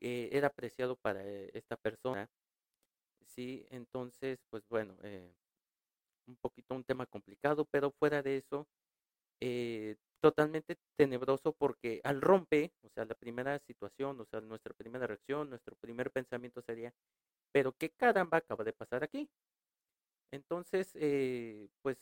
eh, 0.00 0.28
era 0.32 0.48
apreciado 0.48 0.96
para 0.96 1.24
eh, 1.24 1.50
esta 1.54 1.76
persona. 1.76 2.28
Sí, 3.26 3.66
entonces, 3.70 4.38
pues 4.50 4.62
bueno, 4.68 4.96
eh, 5.02 5.34
un 6.26 6.36
poquito 6.36 6.74
un 6.74 6.84
tema 6.84 7.06
complicado, 7.06 7.64
pero 7.64 7.90
fuera 7.90 8.22
de 8.22 8.36
eso, 8.38 8.68
totalmente 10.20 10.78
tenebroso 10.96 11.52
porque 11.52 12.00
al 12.04 12.22
rompe, 12.22 12.72
o 12.82 12.88
sea, 12.88 13.04
la 13.04 13.14
primera 13.14 13.58
situación, 13.58 14.20
o 14.20 14.24
sea, 14.24 14.40
nuestra 14.40 14.72
primera 14.74 15.06
reacción, 15.06 15.50
nuestro 15.50 15.76
primer 15.76 16.10
pensamiento 16.10 16.62
sería, 16.62 16.94
pero 17.52 17.72
qué 17.72 17.90
caramba 17.90 18.38
acaba 18.38 18.64
de 18.64 18.72
pasar 18.72 19.04
aquí. 19.04 19.28
Entonces, 20.34 20.90
pues 21.82 21.96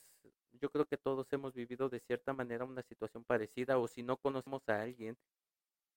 yo 0.53 0.71
creo 0.71 0.87
que 0.87 0.97
todos 0.97 1.31
hemos 1.33 1.53
vivido 1.53 1.91
de 1.91 2.01
cierta 2.01 2.33
manera 2.33 2.65
una 2.65 2.83
situación 2.83 3.25
parecida 3.25 3.77
o 3.79 3.87
si 3.87 4.03
no 4.03 4.17
conocemos 4.17 4.63
a 4.69 4.81
alguien 4.81 5.19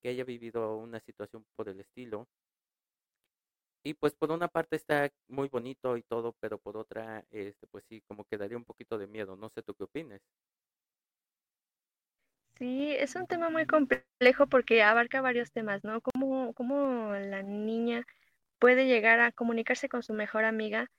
que 0.02 0.10
haya 0.10 0.26
vivido 0.26 0.76
una 0.76 1.00
situación 1.00 1.46
por 1.56 1.70
el 1.70 1.80
estilo. 1.80 2.28
Y 3.84 3.94
pues 3.94 4.16
por 4.16 4.32
una 4.32 4.50
parte 4.50 4.76
está 4.76 5.10
muy 5.30 5.48
bonito 5.48 5.96
y 5.96 6.02
todo, 6.02 6.36
pero 6.42 6.58
por 6.58 6.76
otra, 6.76 7.24
este, 7.32 7.68
pues 7.68 7.86
sí, 7.88 8.02
como 8.08 8.26
que 8.26 8.38
daría 8.38 8.58
un 8.58 8.66
poquito 8.66 8.98
de 8.98 9.08
miedo. 9.08 9.38
No 9.38 9.50
sé 9.50 9.62
tú 9.62 9.74
qué 9.74 9.86
opinas. 9.86 10.22
Sí, 12.58 12.92
es 12.92 13.16
un 13.16 13.28
tema 13.28 13.50
muy 13.50 13.66
complejo 13.66 14.48
porque 14.48 14.84
abarca 14.84 15.22
varios 15.22 15.52
temas, 15.52 15.84
¿no? 15.86 16.02
Cómo, 16.02 16.54
cómo 16.54 17.14
la 17.14 17.44
niña 17.44 18.06
puede 18.60 18.88
llegar 18.88 19.22
a 19.22 19.32
comunicarse 19.32 19.88
con 19.88 20.04
su 20.04 20.14
mejor 20.14 20.44
amiga 20.44 20.90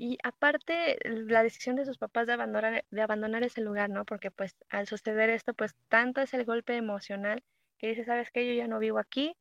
y 0.00 0.16
aparte 0.22 0.98
la 1.04 1.42
decisión 1.42 1.76
de 1.76 1.84
sus 1.84 1.98
papás 1.98 2.26
de 2.26 2.32
abandonar, 2.32 2.86
de 2.90 3.02
abandonar 3.02 3.42
ese 3.42 3.60
lugar, 3.60 3.90
¿no? 3.90 4.06
Porque 4.06 4.30
pues 4.30 4.56
al 4.70 4.86
suceder 4.86 5.28
esto, 5.28 5.52
pues 5.52 5.76
tanto 5.90 6.22
es 6.22 6.32
el 6.32 6.46
golpe 6.46 6.74
emocional 6.74 7.42
que 7.76 7.88
dice, 7.88 8.06
sabes 8.06 8.30
que 8.30 8.46
yo 8.46 8.54
ya 8.54 8.66
no 8.66 8.78
vivo 8.78 8.98
aquí, 8.98 9.36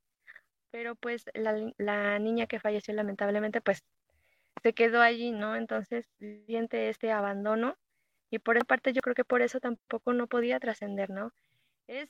pero 0.69 0.95
pues 0.95 1.23
la, 1.33 1.55
la 1.77 2.19
niña 2.19 2.45
que 2.45 2.59
falleció 2.59 2.93
lamentablemente 2.93 3.61
pues 3.61 3.85
se 4.61 4.73
quedó 4.73 5.01
allí, 5.01 5.31
¿no? 5.31 5.55
Entonces 5.55 6.09
siente 6.45 6.89
este 6.89 7.09
abandono 7.13 7.77
y 8.29 8.39
por 8.39 8.57
esa 8.57 8.65
parte 8.65 8.91
yo 8.91 8.99
creo 8.99 9.15
que 9.15 9.23
por 9.23 9.41
eso 9.41 9.61
tampoco 9.61 10.11
no 10.11 10.27
podía 10.27 10.59
trascender, 10.59 11.09
¿no? 11.09 11.31
Es 11.87 12.09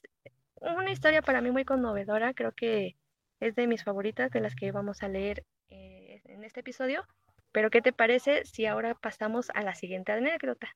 una 0.55 0.89
historia 0.89 1.21
para 1.21 1.41
mí 1.41 1.51
muy 1.51 1.65
conmovedora, 1.65 2.33
creo 2.33 2.53
que 2.53 2.95
es 3.41 3.53
de 3.53 3.67
mis 3.67 3.83
favoritas, 3.83 4.31
de 4.31 4.41
las 4.41 4.55
que 4.55 4.71
vamos 4.71 5.03
a 5.03 5.07
leer 5.07 5.45
eh, 5.69 6.23
en 6.25 6.43
este 6.43 6.61
episodio. 6.61 7.05
Pero 7.51 7.69
¿qué 7.69 7.81
te 7.81 7.93
parece 7.93 8.45
si 8.45 8.65
ahora 8.65 8.95
pasamos 8.95 9.49
a 9.53 9.63
la 9.63 9.75
siguiente 9.75 10.11
anécdota? 10.11 10.75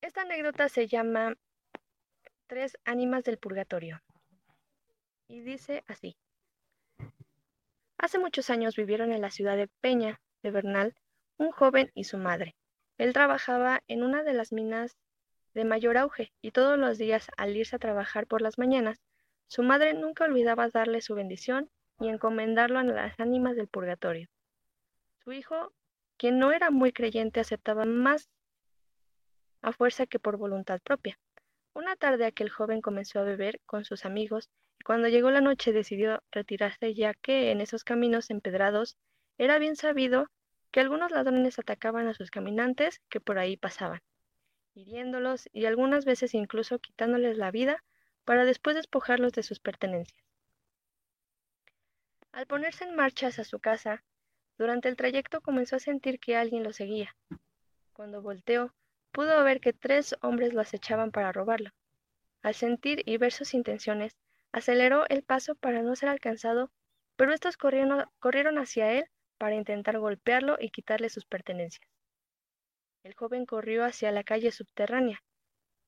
Esta 0.00 0.22
anécdota 0.22 0.68
se 0.68 0.86
llama 0.86 1.34
Tres 2.46 2.78
ánimas 2.84 3.24
del 3.24 3.38
purgatorio. 3.38 4.00
Y 5.28 5.40
dice 5.40 5.82
así. 5.88 6.16
Hace 7.98 8.18
muchos 8.18 8.50
años 8.50 8.76
vivieron 8.76 9.12
en 9.12 9.20
la 9.20 9.30
ciudad 9.30 9.56
de 9.56 9.68
Peña 9.80 10.20
de 10.42 10.50
Bernal 10.50 10.94
un 11.38 11.50
joven 11.50 11.90
y 11.94 12.04
su 12.04 12.18
madre. 12.18 12.54
Él 12.98 13.12
trabajaba 13.12 13.82
en 13.88 14.02
una 14.02 14.22
de 14.22 14.32
las 14.32 14.52
minas 14.52 14.96
de 15.54 15.64
mayor 15.64 15.96
auge, 15.96 16.32
y 16.42 16.50
todos 16.50 16.78
los 16.78 16.98
días 16.98 17.28
al 17.36 17.56
irse 17.56 17.76
a 17.76 17.80
trabajar 17.80 18.26
por 18.26 18.42
las 18.42 18.58
mañanas, 18.58 19.00
su 19.48 19.62
madre 19.62 19.94
nunca 19.94 20.24
olvidaba 20.24 20.68
darle 20.68 21.00
su 21.00 21.14
bendición 21.14 21.70
y 21.98 22.08
encomendarlo 22.08 22.78
a 22.78 22.84
las 22.84 23.18
ánimas 23.18 23.56
del 23.56 23.66
purgatorio. 23.66 24.28
Su 25.26 25.32
hijo, 25.32 25.72
quien 26.18 26.38
no 26.38 26.52
era 26.52 26.70
muy 26.70 26.92
creyente, 26.92 27.40
aceptaba 27.40 27.84
más 27.84 28.30
a 29.60 29.72
fuerza 29.72 30.06
que 30.06 30.20
por 30.20 30.36
voluntad 30.36 30.80
propia. 30.80 31.18
Una 31.74 31.96
tarde 31.96 32.26
aquel 32.26 32.48
joven 32.48 32.80
comenzó 32.80 33.18
a 33.18 33.24
beber 33.24 33.60
con 33.66 33.84
sus 33.84 34.04
amigos 34.04 34.50
y 34.78 34.84
cuando 34.84 35.08
llegó 35.08 35.32
la 35.32 35.40
noche 35.40 35.72
decidió 35.72 36.22
retirarse 36.30 36.94
ya 36.94 37.12
que 37.12 37.50
en 37.50 37.60
esos 37.60 37.82
caminos 37.82 38.30
empedrados 38.30 38.96
era 39.36 39.58
bien 39.58 39.74
sabido 39.74 40.30
que 40.70 40.78
algunos 40.78 41.10
ladrones 41.10 41.58
atacaban 41.58 42.06
a 42.06 42.14
sus 42.14 42.30
caminantes 42.30 43.00
que 43.08 43.18
por 43.18 43.40
ahí 43.40 43.56
pasaban 43.56 44.02
hiriéndolos 44.74 45.48
y 45.52 45.66
algunas 45.66 46.04
veces 46.04 46.34
incluso 46.34 46.78
quitándoles 46.78 47.36
la 47.36 47.50
vida 47.50 47.82
para 48.24 48.44
después 48.44 48.76
despojarlos 48.76 49.32
de 49.32 49.42
sus 49.42 49.58
pertenencias. 49.58 50.24
Al 52.30 52.46
ponerse 52.46 52.84
en 52.84 52.94
marcha 52.94 53.26
hacia 53.26 53.42
su 53.42 53.58
casa, 53.58 54.04
durante 54.58 54.88
el 54.88 54.96
trayecto 54.96 55.40
comenzó 55.40 55.76
a 55.76 55.80
sentir 55.80 56.18
que 56.18 56.36
alguien 56.36 56.62
lo 56.62 56.72
seguía. 56.72 57.14
Cuando 57.92 58.22
volteó, 58.22 58.74
pudo 59.12 59.42
ver 59.44 59.60
que 59.60 59.72
tres 59.72 60.14
hombres 60.20 60.52
lo 60.52 60.60
acechaban 60.60 61.10
para 61.10 61.32
robarlo. 61.32 61.70
Al 62.42 62.54
sentir 62.54 63.02
y 63.06 63.16
ver 63.16 63.32
sus 63.32 63.54
intenciones, 63.54 64.16
aceleró 64.52 65.04
el 65.08 65.22
paso 65.22 65.54
para 65.54 65.82
no 65.82 65.96
ser 65.96 66.08
alcanzado, 66.08 66.70
pero 67.16 67.32
estos 67.32 67.56
corrieron, 67.56 68.58
hacia 68.58 68.92
él 68.92 69.06
para 69.38 69.54
intentar 69.54 69.98
golpearlo 69.98 70.56
y 70.60 70.70
quitarle 70.70 71.08
sus 71.08 71.26
pertenencias. 71.26 71.88
El 73.02 73.14
joven 73.14 73.46
corrió 73.46 73.84
hacia 73.84 74.12
la 74.12 74.24
calle 74.24 74.52
subterránea. 74.52 75.22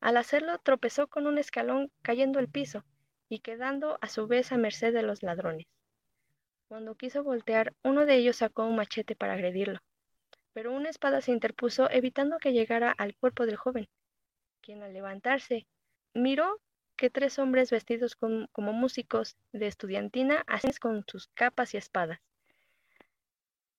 Al 0.01 0.17
hacerlo 0.17 0.59
tropezó 0.59 1.09
con 1.09 1.27
un 1.27 1.39
escalón 1.39 1.91
cayendo 2.03 2.39
al 2.39 2.49
piso 2.49 2.85
y 3.29 3.41
quedando 3.41 3.99
a 4.01 4.09
su 4.09 4.27
vez 4.27 4.53
a 4.53 4.57
merced 4.57 4.93
de 4.93 5.03
los 5.03 5.23
ladrones. 5.23 5.67
Cuando 6.69 6.97
quiso 6.97 7.25
voltear, 7.25 7.73
uno 7.83 8.05
de 8.05 8.17
ellos 8.17 8.37
sacó 8.37 8.67
un 8.67 8.77
machete 8.77 9.17
para 9.17 9.33
agredirlo, 9.33 9.81
pero 10.53 10.71
una 10.71 10.91
espada 10.91 11.23
se 11.23 11.33
interpuso 11.33 11.91
evitando 11.91 12.37
que 12.39 12.53
llegara 12.53 12.91
al 12.91 13.17
cuerpo 13.17 13.47
del 13.47 13.57
joven, 13.57 13.89
quien 14.61 14.83
al 14.83 14.93
levantarse 14.93 15.67
miró 16.13 16.61
que 16.95 17.09
tres 17.09 17.39
hombres 17.39 17.71
vestidos 17.71 18.17
como 18.17 18.73
músicos 18.75 19.39
de 19.53 19.67
estudiantina 19.67 20.45
hacían 20.47 20.75
con 20.79 21.05
sus 21.07 21.29
capas 21.29 21.73
y 21.73 21.79
espadas. 21.79 22.21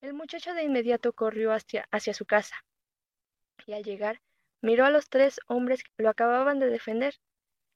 El 0.01 0.15
muchacho 0.15 0.55
de 0.55 0.63
inmediato 0.63 1.13
corrió 1.13 1.53
hacia, 1.53 1.87
hacia 1.91 2.15
su 2.15 2.25
casa, 2.25 2.55
y 3.67 3.73
al 3.73 3.83
llegar 3.83 4.19
miró 4.61 4.85
a 4.85 4.89
los 4.89 5.09
tres 5.09 5.39
hombres 5.45 5.83
que 5.83 5.91
lo 6.01 6.09
acababan 6.09 6.57
de 6.57 6.71
defender. 6.71 7.13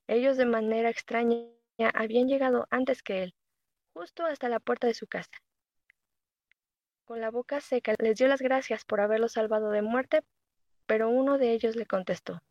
Ellos 0.07 0.37
de 0.37 0.45
manera 0.45 0.89
extraña 0.89 1.45
habían 1.93 2.27
llegado 2.27 2.67
antes 2.71 3.03
que 3.03 3.21
él, 3.21 3.35
justo 3.93 4.25
hasta 4.25 4.49
la 4.49 4.59
puerta 4.59 4.87
de 4.87 4.93
su 4.93 5.07
casa. 5.07 5.31
Con 7.05 7.21
la 7.21 7.29
boca 7.29 7.61
seca 7.61 7.93
les 7.99 8.17
dio 8.17 8.27
las 8.27 8.41
gracias 8.41 8.85
por 8.85 9.01
haberlo 9.01 9.27
salvado 9.27 9.69
de 9.71 9.81
muerte, 9.81 10.23
pero 10.85 11.09
uno 11.09 11.37
de 11.37 11.53
ellos 11.53 11.75
le 11.75 11.85
contestó, 11.85 12.41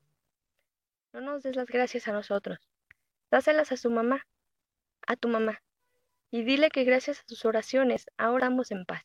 No 1.13 1.21
nos 1.21 1.43
des 1.43 1.57
las 1.57 1.67
gracias 1.67 2.09
a 2.09 2.13
nosotros, 2.13 2.59
dáselas 3.31 3.73
a 3.73 3.77
su 3.77 3.91
mamá, 3.91 4.27
a 5.07 5.17
tu 5.17 5.29
mamá, 5.29 5.63
y 6.31 6.45
dile 6.45 6.71
que 6.71 6.85
gracias 6.85 7.21
a 7.21 7.25
sus 7.27 7.45
oraciones 7.45 8.07
ahora 8.17 8.49
vamos 8.49 8.71
en 8.71 8.85
paz. 8.85 9.05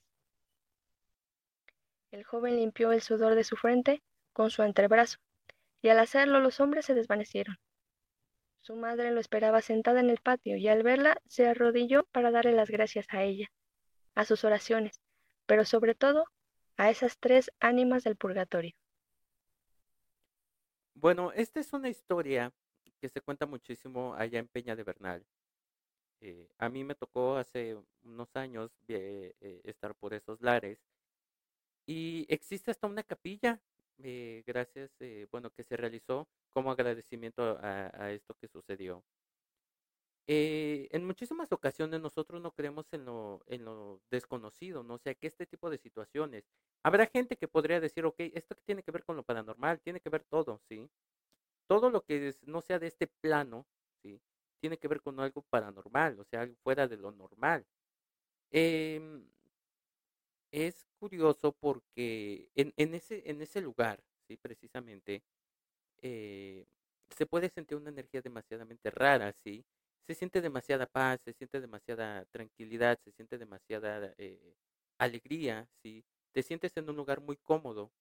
El 2.11 2.23
joven 2.23 2.55
limpió 2.55 2.91
el 2.91 3.01
sudor 3.01 3.35
de 3.35 3.43
su 3.43 3.55
frente 3.57 4.01
con 4.33 4.49
su 4.49 4.61
antebrazo, 4.61 5.17
y 5.81 5.89
al 5.89 5.99
hacerlo 5.99 6.39
los 6.39 6.59
hombres 6.59 6.85
se 6.85 6.93
desvanecieron. 6.93 7.57
Su 8.61 8.75
madre 8.75 9.11
lo 9.11 9.19
esperaba 9.19 9.61
sentada 9.61 9.99
en 9.99 10.09
el 10.09 10.19
patio 10.19 10.57
y 10.57 10.67
al 10.67 10.83
verla 10.83 11.21
se 11.27 11.47
arrodilló 11.47 12.05
para 12.11 12.31
darle 12.31 12.51
las 12.51 12.69
gracias 12.69 13.05
a 13.09 13.23
ella, 13.23 13.47
a 14.15 14.25
sus 14.25 14.43
oraciones, 14.43 14.99
pero 15.45 15.65
sobre 15.65 15.95
todo 15.95 16.25
a 16.75 16.89
esas 16.89 17.17
tres 17.17 17.51
ánimas 17.59 18.03
del 18.03 18.15
purgatorio. 18.15 18.73
Bueno, 20.93 21.31
esta 21.31 21.59
es 21.59 21.71
una 21.73 21.89
historia 21.89 22.51
que 22.99 23.09
se 23.09 23.21
cuenta 23.21 23.45
muchísimo 23.45 24.15
allá 24.15 24.39
en 24.39 24.47
Peña 24.47 24.75
de 24.75 24.83
Bernal. 24.83 25.25
Eh, 26.21 26.49
a 26.57 26.69
mí 26.69 26.83
me 26.83 26.95
tocó 26.95 27.37
hace 27.37 27.77
unos 28.03 28.35
años 28.35 28.71
eh, 28.87 29.33
estar 29.63 29.93
por 29.93 30.15
esos 30.15 30.41
lares 30.41 30.79
y 31.85 32.25
existe 32.27 32.71
hasta 32.71 32.87
una 32.87 33.03
capilla 33.03 33.61
eh, 34.03 34.43
gracias, 34.45 34.91
eh, 34.99 35.27
bueno, 35.31 35.49
que 35.51 35.63
se 35.63 35.77
realizó 35.77 36.27
como 36.51 36.71
agradecimiento 36.71 37.57
a, 37.61 38.11
esto 38.11 38.35
que 38.35 38.47
sucedió. 38.47 39.03
Eh, 40.29 40.89
en 40.91 41.05
muchísimas 41.05 41.51
ocasiones 41.53 42.01
nosotros 42.01 42.41
no 42.41 42.51
creemos 42.51 42.85
en 42.91 43.05
lo, 43.05 44.01
desconocido, 44.11 44.83
¿no? 44.83 44.95
O 44.95 44.97
sea, 44.97 45.15
que 45.15 45.27
este 45.27 45.45
tipo 45.45 45.69
de 45.69 45.77
situaciones, 45.77 46.43
habrá 46.83 47.07
gente 47.07 47.37
que 47.37 47.47
podría 47.47 47.79
decir, 47.79 48.05
ok, 48.05 48.19
esto 48.33 48.55
tiene 48.65 48.83
que 48.83 48.91
ver 48.91 49.05
con 49.05 49.15
lo 49.15 49.23
paranormal, 49.23 49.79
tiene 49.81 50.01
que 50.01 50.09
ver 50.09 50.25
todo, 50.25 50.59
¿sí? 50.67 50.89
Todo 51.67 51.89
lo 51.89 52.03
que 52.03 52.35
no 52.43 52.61
sea 52.61 52.79
de 52.79 52.87
este 52.87 53.07
plano, 53.07 53.65
¿sí? 54.03 54.21
Tiene 54.59 54.77
que 54.77 54.87
ver 54.87 55.01
con 55.01 55.19
algo 55.19 55.43
paranormal, 55.43 56.19
o 56.19 56.25
sea, 56.25 56.41
algo 56.41 56.55
fuera 56.63 56.87
de 56.87 56.97
lo 56.97 57.11
normal. 57.11 57.65
Eh, 58.51 58.99
es 60.51 60.85
curioso 60.99 61.53
porque 61.53 62.49
en, 62.55 62.73
en, 62.77 62.93
ese, 62.95 63.29
en 63.29 63.41
ese 63.41 63.61
lugar, 63.61 64.03
sí, 64.27 64.37
precisamente, 64.37 65.23
eh, 66.01 66.65
se 67.09 67.25
puede 67.25 67.49
sentir 67.49 67.77
una 67.77 67.89
energía 67.89 68.21
demasiadamente 68.21 68.91
rara, 68.91 69.33
sí. 69.33 69.65
Se 70.07 70.15
siente 70.15 70.41
demasiada 70.41 70.87
paz, 70.87 71.21
se 71.23 71.33
siente 71.33 71.61
demasiada 71.61 72.25
tranquilidad, 72.27 72.99
se 73.03 73.11
siente 73.11 73.37
demasiada 73.37 74.13
eh, 74.17 74.55
alegría, 74.99 75.67
sí. 75.83 76.05
Te 76.33 76.43
sientes 76.43 76.75
en 76.77 76.89
un 76.89 76.95
lugar 76.97 77.21
muy 77.21 77.37
cómodo. 77.37 77.91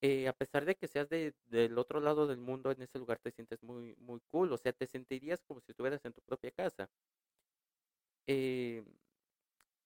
Eh, 0.00 0.28
a 0.28 0.32
pesar 0.32 0.64
de 0.64 0.76
que 0.76 0.86
seas 0.88 1.08
de, 1.08 1.34
del 1.46 1.76
otro 1.78 2.00
lado 2.00 2.26
del 2.26 2.38
mundo, 2.38 2.70
en 2.70 2.82
ese 2.82 2.98
lugar 2.98 3.18
te 3.20 3.30
sientes 3.32 3.62
muy, 3.62 3.94
muy 3.98 4.20
cool, 4.28 4.52
o 4.52 4.56
sea, 4.58 4.72
te 4.72 4.86
sentirías 4.86 5.42
como 5.44 5.60
si 5.60 5.72
estuvieras 5.72 6.04
en 6.04 6.12
tu 6.12 6.20
propia 6.22 6.50
casa. 6.52 6.88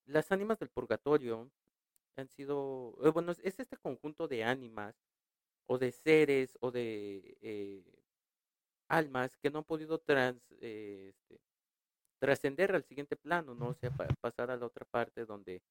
las 0.06 0.30
ánimas 0.30 0.58
del 0.60 0.68
purgatorio 0.68 1.50
han 2.16 2.28
sido, 2.28 2.96
eh, 3.02 3.10
bueno, 3.10 3.32
es 3.32 3.58
este 3.58 3.76
conjunto 3.78 4.28
de 4.28 4.44
ánimas 4.44 4.94
o 5.66 5.78
de 5.78 5.92
seres 5.92 6.56
o 6.60 6.70
de 6.70 7.36
eh, 7.42 7.84
almas 8.88 9.36
que 9.38 9.50
no 9.50 9.60
han 9.60 9.64
podido 9.64 9.98
trans, 9.98 10.42
eh, 10.60 11.12
este, 11.14 11.40
trascender 12.20 12.74
al 12.74 12.84
siguiente 12.84 13.16
plano, 13.16 13.54
¿no? 13.54 13.70
O 13.70 13.74
sea, 13.74 13.90
pasar 14.20 14.50
a 14.50 14.56
la 14.56 14.66
otra 14.66 14.86
parte 14.86 15.24
donde 15.26 15.62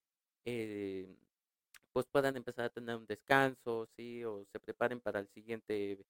pues 1.93 2.05
puedan 2.07 2.37
empezar 2.37 2.65
a 2.65 2.69
tener 2.69 2.95
un 2.95 3.05
descanso, 3.05 3.87
¿sí? 3.97 4.23
O 4.23 4.45
se 4.51 4.59
preparen 4.59 5.01
para 5.01 5.19
el 5.19 5.27
siguiente 5.29 6.05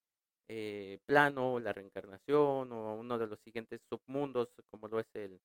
eh, 0.53 0.99
plano, 1.05 1.59
la 1.61 1.73
reencarnación 1.73 2.71
o 2.73 2.95
uno 2.95 3.17
de 3.17 3.27
los 3.27 3.39
siguientes 3.39 3.81
submundos, 3.89 4.49
como 4.69 4.87
lo 4.89 4.99
es 4.99 5.07
el, 5.15 5.39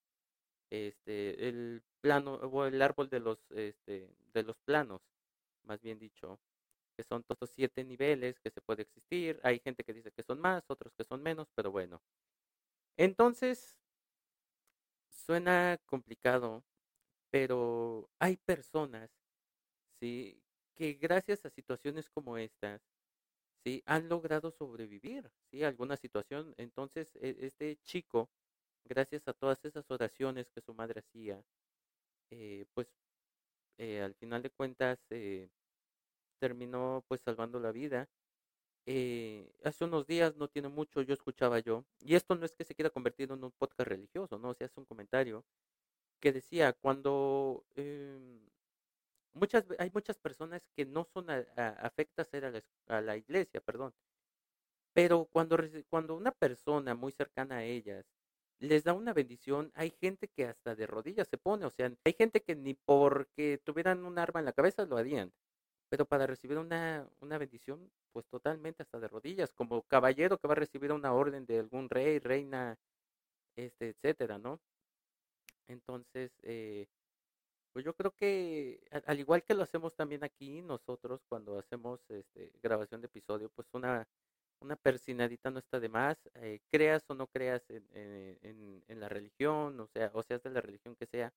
este, 0.70 1.49
el 1.49 1.83
plano 2.01 2.35
o 2.35 2.66
el 2.66 2.83
árbol 2.83 3.09
de 3.09 3.20
los, 3.20 3.38
este, 3.53 3.96
planos, 4.77 5.01
más 5.65 5.81
bien 5.81 5.99
dicho, 5.99 6.39
que 6.97 7.03
son 7.03 7.23
todos 7.25 7.51
siete 7.51 7.83
niveles 7.83 8.39
que 8.41 8.51
se 8.51 8.61
puede 8.61 8.83
existir. 8.83 9.41
Hay 9.43 9.59
gente 9.61 9.85
que 9.85 9.95
dice 9.95 10.12
que 10.12 10.23
son 10.23 10.39
más, 10.39 10.65
otros 10.69 10.95
que 10.95 11.05
son 11.05 11.23
menos, 11.23 11.49
pero 11.55 11.71
bueno. 11.71 12.03
Entonces, 12.99 13.79
suena 15.09 15.79
complicado, 15.87 16.62
pero 17.31 18.11
hay 18.19 18.37
personas, 18.37 19.11
¿sí? 19.99 20.43
Que 20.75 20.95
gracias 20.95 21.47
a 21.47 21.51
situaciones 21.51 22.11
como 22.11 22.37
estas, 22.37 22.83
¿sí? 23.65 23.83
Han 23.87 24.11
logrado 24.11 24.51
sobrevivir, 24.51 25.31
¿sí? 25.51 25.65
alguna 25.65 25.97
situación. 25.97 26.55
Entonces, 26.59 27.17
e, 27.17 27.37
este 27.41 27.79
chico, 27.83 28.29
gracias 28.85 29.27
a 29.29 29.33
todas 29.33 29.65
esas 29.65 29.91
oraciones 29.91 30.51
que 30.51 30.61
su 30.61 30.75
madre 30.75 31.01
hacía, 31.01 31.43
eh, 32.31 32.67
pues 32.75 32.89
eh, 33.79 34.03
al 34.03 34.15
final 34.15 34.43
de 34.43 34.51
cuentas 34.51 34.99
eh, 35.11 35.49
terminó 36.41 37.05
pues 37.09 37.21
salvando 37.23 37.61
la 37.61 37.73
vida. 37.73 38.09
hace 39.65 39.85
unos 39.85 40.07
días, 40.07 40.37
no 40.37 40.49
tiene 40.49 40.69
mucho, 40.69 41.03
yo 41.03 41.15
escuchaba 41.15 41.59
yo, 41.61 41.85
y 42.01 42.15
esto 42.15 42.35
no 42.37 42.45
es 42.47 42.55
que 42.55 42.65
se 42.65 42.75
quiera 42.75 42.91
convertir 42.91 43.31
en 43.33 43.43
un 43.45 43.53
podcast 43.53 43.89
religioso, 43.89 44.39
no, 44.39 44.51
o 44.51 44.55
sea, 44.55 44.67
es 44.67 44.77
un 44.77 44.85
comentario 44.87 45.45
que 46.21 46.33
decía, 46.33 46.73
cuando 46.75 47.65
em, 47.75 48.41
muchas, 49.35 49.65
hay 49.79 49.91
muchas 49.95 50.19
personas 50.19 50.62
que 50.77 50.87
no 50.87 51.05
son 51.05 51.31
afectas 51.31 52.33
a 52.35 52.41
la, 52.41 52.62
a 52.89 53.01
la 53.01 53.17
iglesia, 53.17 53.61
perdón, 53.61 53.95
pero 54.97 55.27
cuando, 55.27 55.59
cuando 55.91 56.17
una 56.17 56.33
persona 56.33 56.95
muy 56.95 57.12
cercana 57.12 57.57
a 57.59 57.65
ellas 57.65 58.07
les 58.61 58.85
da 58.85 58.92
una 58.95 59.12
bendición, 59.12 59.71
hay 59.75 59.90
gente 59.90 60.29
que 60.29 60.47
hasta 60.47 60.75
de 60.75 60.87
rodillas 60.87 61.29
se 61.29 61.38
pone, 61.38 61.66
o 61.66 61.71
sea, 61.71 61.92
hay 62.05 62.12
gente 62.14 62.42
que 62.42 62.57
ni 62.57 62.75
porque 62.75 63.61
tuvieran 63.64 64.05
un 64.05 64.19
arma 64.19 64.40
en 64.40 64.47
la 64.47 64.53
cabeza 64.53 64.87
lo 64.87 64.97
harían, 64.97 65.33
pero 65.88 66.07
para 66.07 66.27
recibir 66.27 66.59
una, 66.59 67.09
una 67.21 67.38
bendición, 67.38 67.90
pues 68.12 68.27
totalmente 68.29 68.83
hasta 68.83 69.01
de 69.01 69.09
rodillas, 69.09 69.53
como 69.53 69.83
caballero 69.83 70.38
que 70.38 70.49
va 70.49 70.53
a 70.55 70.57
recibir 70.57 70.92
una 70.92 71.12
orden 71.12 71.47
de 71.47 71.59
algún 71.61 71.88
rey, 71.90 72.19
reina, 72.19 72.79
este, 73.57 73.90
etcétera, 73.90 74.38
¿no? 74.38 74.61
Entonces, 75.69 76.33
eh, 76.42 76.87
pues 77.73 77.85
yo 77.85 77.95
creo 77.95 78.12
que 78.12 78.81
al, 79.07 79.21
igual 79.21 79.42
que 79.45 79.55
lo 79.55 79.62
hacemos 79.62 79.95
también 79.95 80.25
aquí 80.25 80.62
nosotros 80.62 81.21
cuando 81.29 81.59
hacemos 81.59 82.01
este, 82.09 82.53
grabación 82.62 83.01
de 83.03 83.07
episodio, 83.09 83.51
pues 83.55 83.69
una, 83.73 84.09
una 84.61 84.77
persinadita 84.77 85.51
no 85.51 85.59
está 85.59 85.81
de 85.81 85.88
más, 85.88 86.19
eh, 86.35 86.61
creas 86.71 87.05
o 87.09 87.14
no 87.14 87.27
creas 87.27 87.69
en, 87.71 87.87
en, 87.92 88.85
en, 88.88 89.01
la 89.01 89.09
religión, 89.09 89.79
o 89.81 89.87
sea, 89.87 90.11
o 90.14 90.23
seas 90.23 90.42
de 90.42 90.51
la 90.51 90.61
religión 90.61 90.97
que 90.97 91.07
sea. 91.07 91.33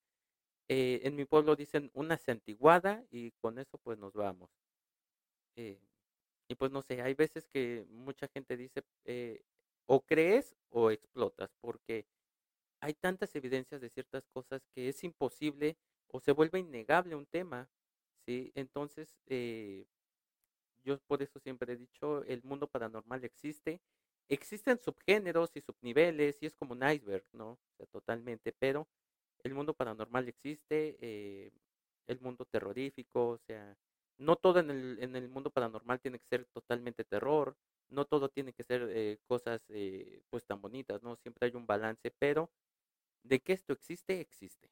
Eh, 0.70 1.02
en 1.04 1.16
mi 1.16 1.26
pueblo 1.26 1.56
dicen 1.56 1.92
una 1.94 2.18
santiguada 2.18 3.04
y 3.12 3.32
con 3.42 3.60
eso 3.60 3.78
pues 3.80 3.98
nos 4.00 4.14
vamos. 4.14 4.50
Eh, 5.56 5.80
y 6.48 6.56
pues 6.56 6.72
no 6.72 6.82
sé, 6.82 7.02
hay 7.02 7.14
veces 7.14 7.48
que 7.48 7.86
mucha 7.90 8.28
gente 8.28 8.58
dice 8.58 8.84
o 9.88 10.02
crees 10.06 10.56
o 10.70 10.92
explotas, 10.92 11.52
porque 11.62 12.06
hay 12.82 12.94
tantas 12.94 13.36
evidencias 13.36 13.82
de 13.82 13.90
ciertas 13.90 14.28
cosas 14.28 14.62
que 14.74 14.90
es 14.90 15.04
imposible 15.04 15.78
o 16.08 16.20
se 16.20 16.32
vuelve 16.32 16.60
innegable 16.60 17.16
un 17.16 17.26
tema, 17.26 17.70
¿sí? 18.26 18.52
Entonces, 18.56 19.18
eh, 19.28 19.86
yo 20.84 21.00
por 21.08 21.22
eso 21.22 21.40
siempre 21.40 21.74
he 21.74 21.78
dicho, 21.78 22.24
el 22.26 22.44
mundo 22.44 22.68
paranormal 22.68 23.24
existe, 23.26 23.82
existen 24.30 24.80
subgéneros 24.80 25.52
y 25.56 25.62
subniveles 25.62 26.38
y 26.42 26.46
es 26.48 26.56
como 26.56 26.74
un 26.74 26.84
iceberg, 26.90 27.26
¿no? 27.34 27.52
O 27.52 27.60
sea, 27.78 27.86
totalmente, 27.88 28.54
pero 28.54 28.88
el 29.44 29.54
mundo 29.54 29.74
paranormal 29.74 30.28
existe, 30.28 30.98
eh, 31.02 31.52
el 32.08 32.20
mundo 32.22 32.46
terrorífico, 32.46 33.30
o 33.30 33.38
sea, 33.38 33.78
no 34.18 34.36
todo 34.36 34.60
en 34.60 34.70
el, 34.72 34.98
en 35.02 35.16
el 35.16 35.30
mundo 35.30 35.50
paranormal 35.52 36.00
tiene 36.02 36.20
que 36.20 36.28
ser 36.28 36.46
totalmente 36.46 37.04
terror, 37.06 37.56
no 37.90 38.06
todo 38.06 38.30
tiene 38.30 38.54
que 38.54 38.64
ser 38.64 38.88
eh, 38.92 39.18
cosas 39.26 39.62
pues 40.30 40.46
tan 40.46 40.62
bonitas, 40.62 41.02
¿no? 41.04 41.16
Siempre 41.18 41.48
hay 41.48 41.56
un 41.56 41.66
balance, 41.66 42.12
pero 42.20 42.52
de 43.24 43.40
que 43.40 43.54
esto 43.54 43.74
existe, 43.74 44.20
existe. 44.22 44.70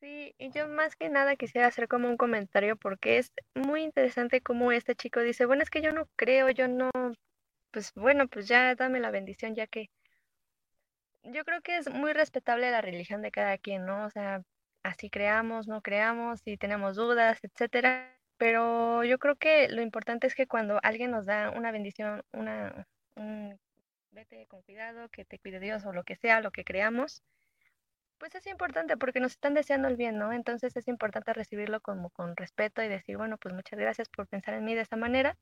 Sí, 0.00 0.34
y 0.38 0.50
yo 0.50 0.66
más 0.68 0.96
que 0.96 1.10
nada 1.10 1.36
quisiera 1.36 1.66
hacer 1.68 1.86
como 1.86 2.08
un 2.08 2.16
comentario 2.16 2.76
porque 2.76 3.18
es 3.18 3.32
muy 3.54 3.82
interesante 3.82 4.40
como 4.40 4.72
este 4.72 4.94
chico 4.94 5.20
dice, 5.20 5.44
bueno, 5.46 5.62
es 5.62 5.70
que 5.70 5.82
yo 5.82 5.92
no 5.92 6.06
creo, 6.16 6.48
yo 6.50 6.68
no, 6.68 6.90
pues 7.72 7.92
bueno, 7.94 8.28
pues 8.28 8.48
ya 8.48 8.74
dame 8.74 9.00
la 9.00 9.10
bendición 9.10 9.54
ya 9.54 9.66
que 9.66 9.90
yo 11.24 11.44
creo 11.44 11.60
que 11.62 11.76
es 11.78 11.90
muy 11.90 12.12
respetable 12.12 12.70
la 12.70 12.80
religión 12.80 13.22
de 13.22 13.30
cada 13.30 13.58
quien, 13.58 13.84
¿no? 13.86 14.06
O 14.06 14.10
sea, 14.10 14.42
así 14.82 15.10
creamos, 15.10 15.68
no 15.68 15.82
creamos, 15.82 16.40
si 16.42 16.56
tenemos 16.56 16.96
dudas, 16.96 17.38
etcétera. 17.42 18.16
Pero 18.38 19.04
yo 19.04 19.18
creo 19.18 19.36
que 19.36 19.68
lo 19.68 19.82
importante 19.82 20.26
es 20.26 20.34
que 20.34 20.46
cuando 20.46 20.80
alguien 20.82 21.10
nos 21.10 21.26
da 21.26 21.50
una 21.50 21.72
bendición, 21.72 22.22
una, 22.32 22.86
un 23.16 23.58
vete 24.12 24.46
con 24.46 24.62
cuidado, 24.62 25.08
que 25.10 25.24
te 25.26 25.38
cuide 25.38 25.60
Dios 25.60 25.84
o 25.84 25.92
lo 25.92 26.04
que 26.04 26.16
sea, 26.16 26.40
lo 26.40 26.50
que 26.50 26.64
creamos, 26.64 27.22
pues 28.20 28.34
es 28.34 28.46
importante 28.46 28.98
porque 28.98 29.18
nos 29.18 29.32
están 29.32 29.54
deseando 29.54 29.88
el 29.88 29.96
bien, 29.96 30.18
¿no? 30.18 30.32
Entonces 30.32 30.76
es 30.76 30.86
importante 30.88 31.32
recibirlo 31.32 31.80
como 31.80 32.10
con 32.10 32.36
respeto 32.36 32.82
y 32.82 32.88
decir, 32.88 33.16
bueno, 33.16 33.38
pues 33.38 33.54
muchas 33.54 33.78
gracias 33.78 34.08
por 34.10 34.28
pensar 34.28 34.54
en 34.54 34.64
mí 34.64 34.74
de 34.74 34.82
esa 34.82 34.96
manera 34.96 35.36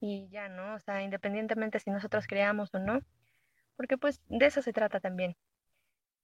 y 0.00 0.28
ya, 0.28 0.48
¿no? 0.48 0.74
O 0.74 0.78
sea, 0.80 1.02
independientemente 1.02 1.80
si 1.80 1.90
nosotros 1.90 2.26
creamos 2.26 2.74
o 2.74 2.78
no, 2.78 3.00
porque 3.76 3.96
pues 3.96 4.20
de 4.28 4.46
eso 4.46 4.60
se 4.60 4.74
trata 4.74 5.00
también. 5.00 5.34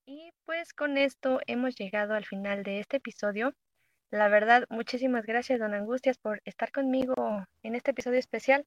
Y 0.04 0.32
pues 0.44 0.74
con 0.74 0.98
esto 0.98 1.40
hemos 1.46 1.76
llegado 1.76 2.14
al 2.14 2.26
final 2.26 2.62
de 2.62 2.80
este 2.80 2.98
episodio. 2.98 3.54
La 4.10 4.28
verdad, 4.28 4.66
muchísimas 4.68 5.24
gracias, 5.24 5.60
don 5.60 5.72
Angustias, 5.72 6.18
por 6.18 6.42
estar 6.44 6.72
conmigo 6.72 7.14
en 7.62 7.74
este 7.74 7.92
episodio 7.92 8.18
especial. 8.18 8.66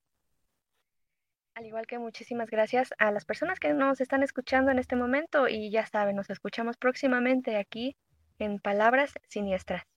Al 1.55 1.67
igual 1.67 1.85
que 1.85 1.99
muchísimas 1.99 2.49
gracias 2.49 2.93
a 2.97 3.11
las 3.11 3.25
personas 3.25 3.59
que 3.59 3.73
nos 3.73 4.01
están 4.01 4.23
escuchando 4.23 4.71
en 4.71 4.79
este 4.79 4.95
momento 4.95 5.47
y 5.47 5.69
ya 5.69 5.85
saben, 5.85 6.15
nos 6.15 6.29
escuchamos 6.29 6.77
próximamente 6.77 7.57
aquí 7.57 7.95
en 8.39 8.59
Palabras 8.59 9.13
Siniestras. 9.27 9.92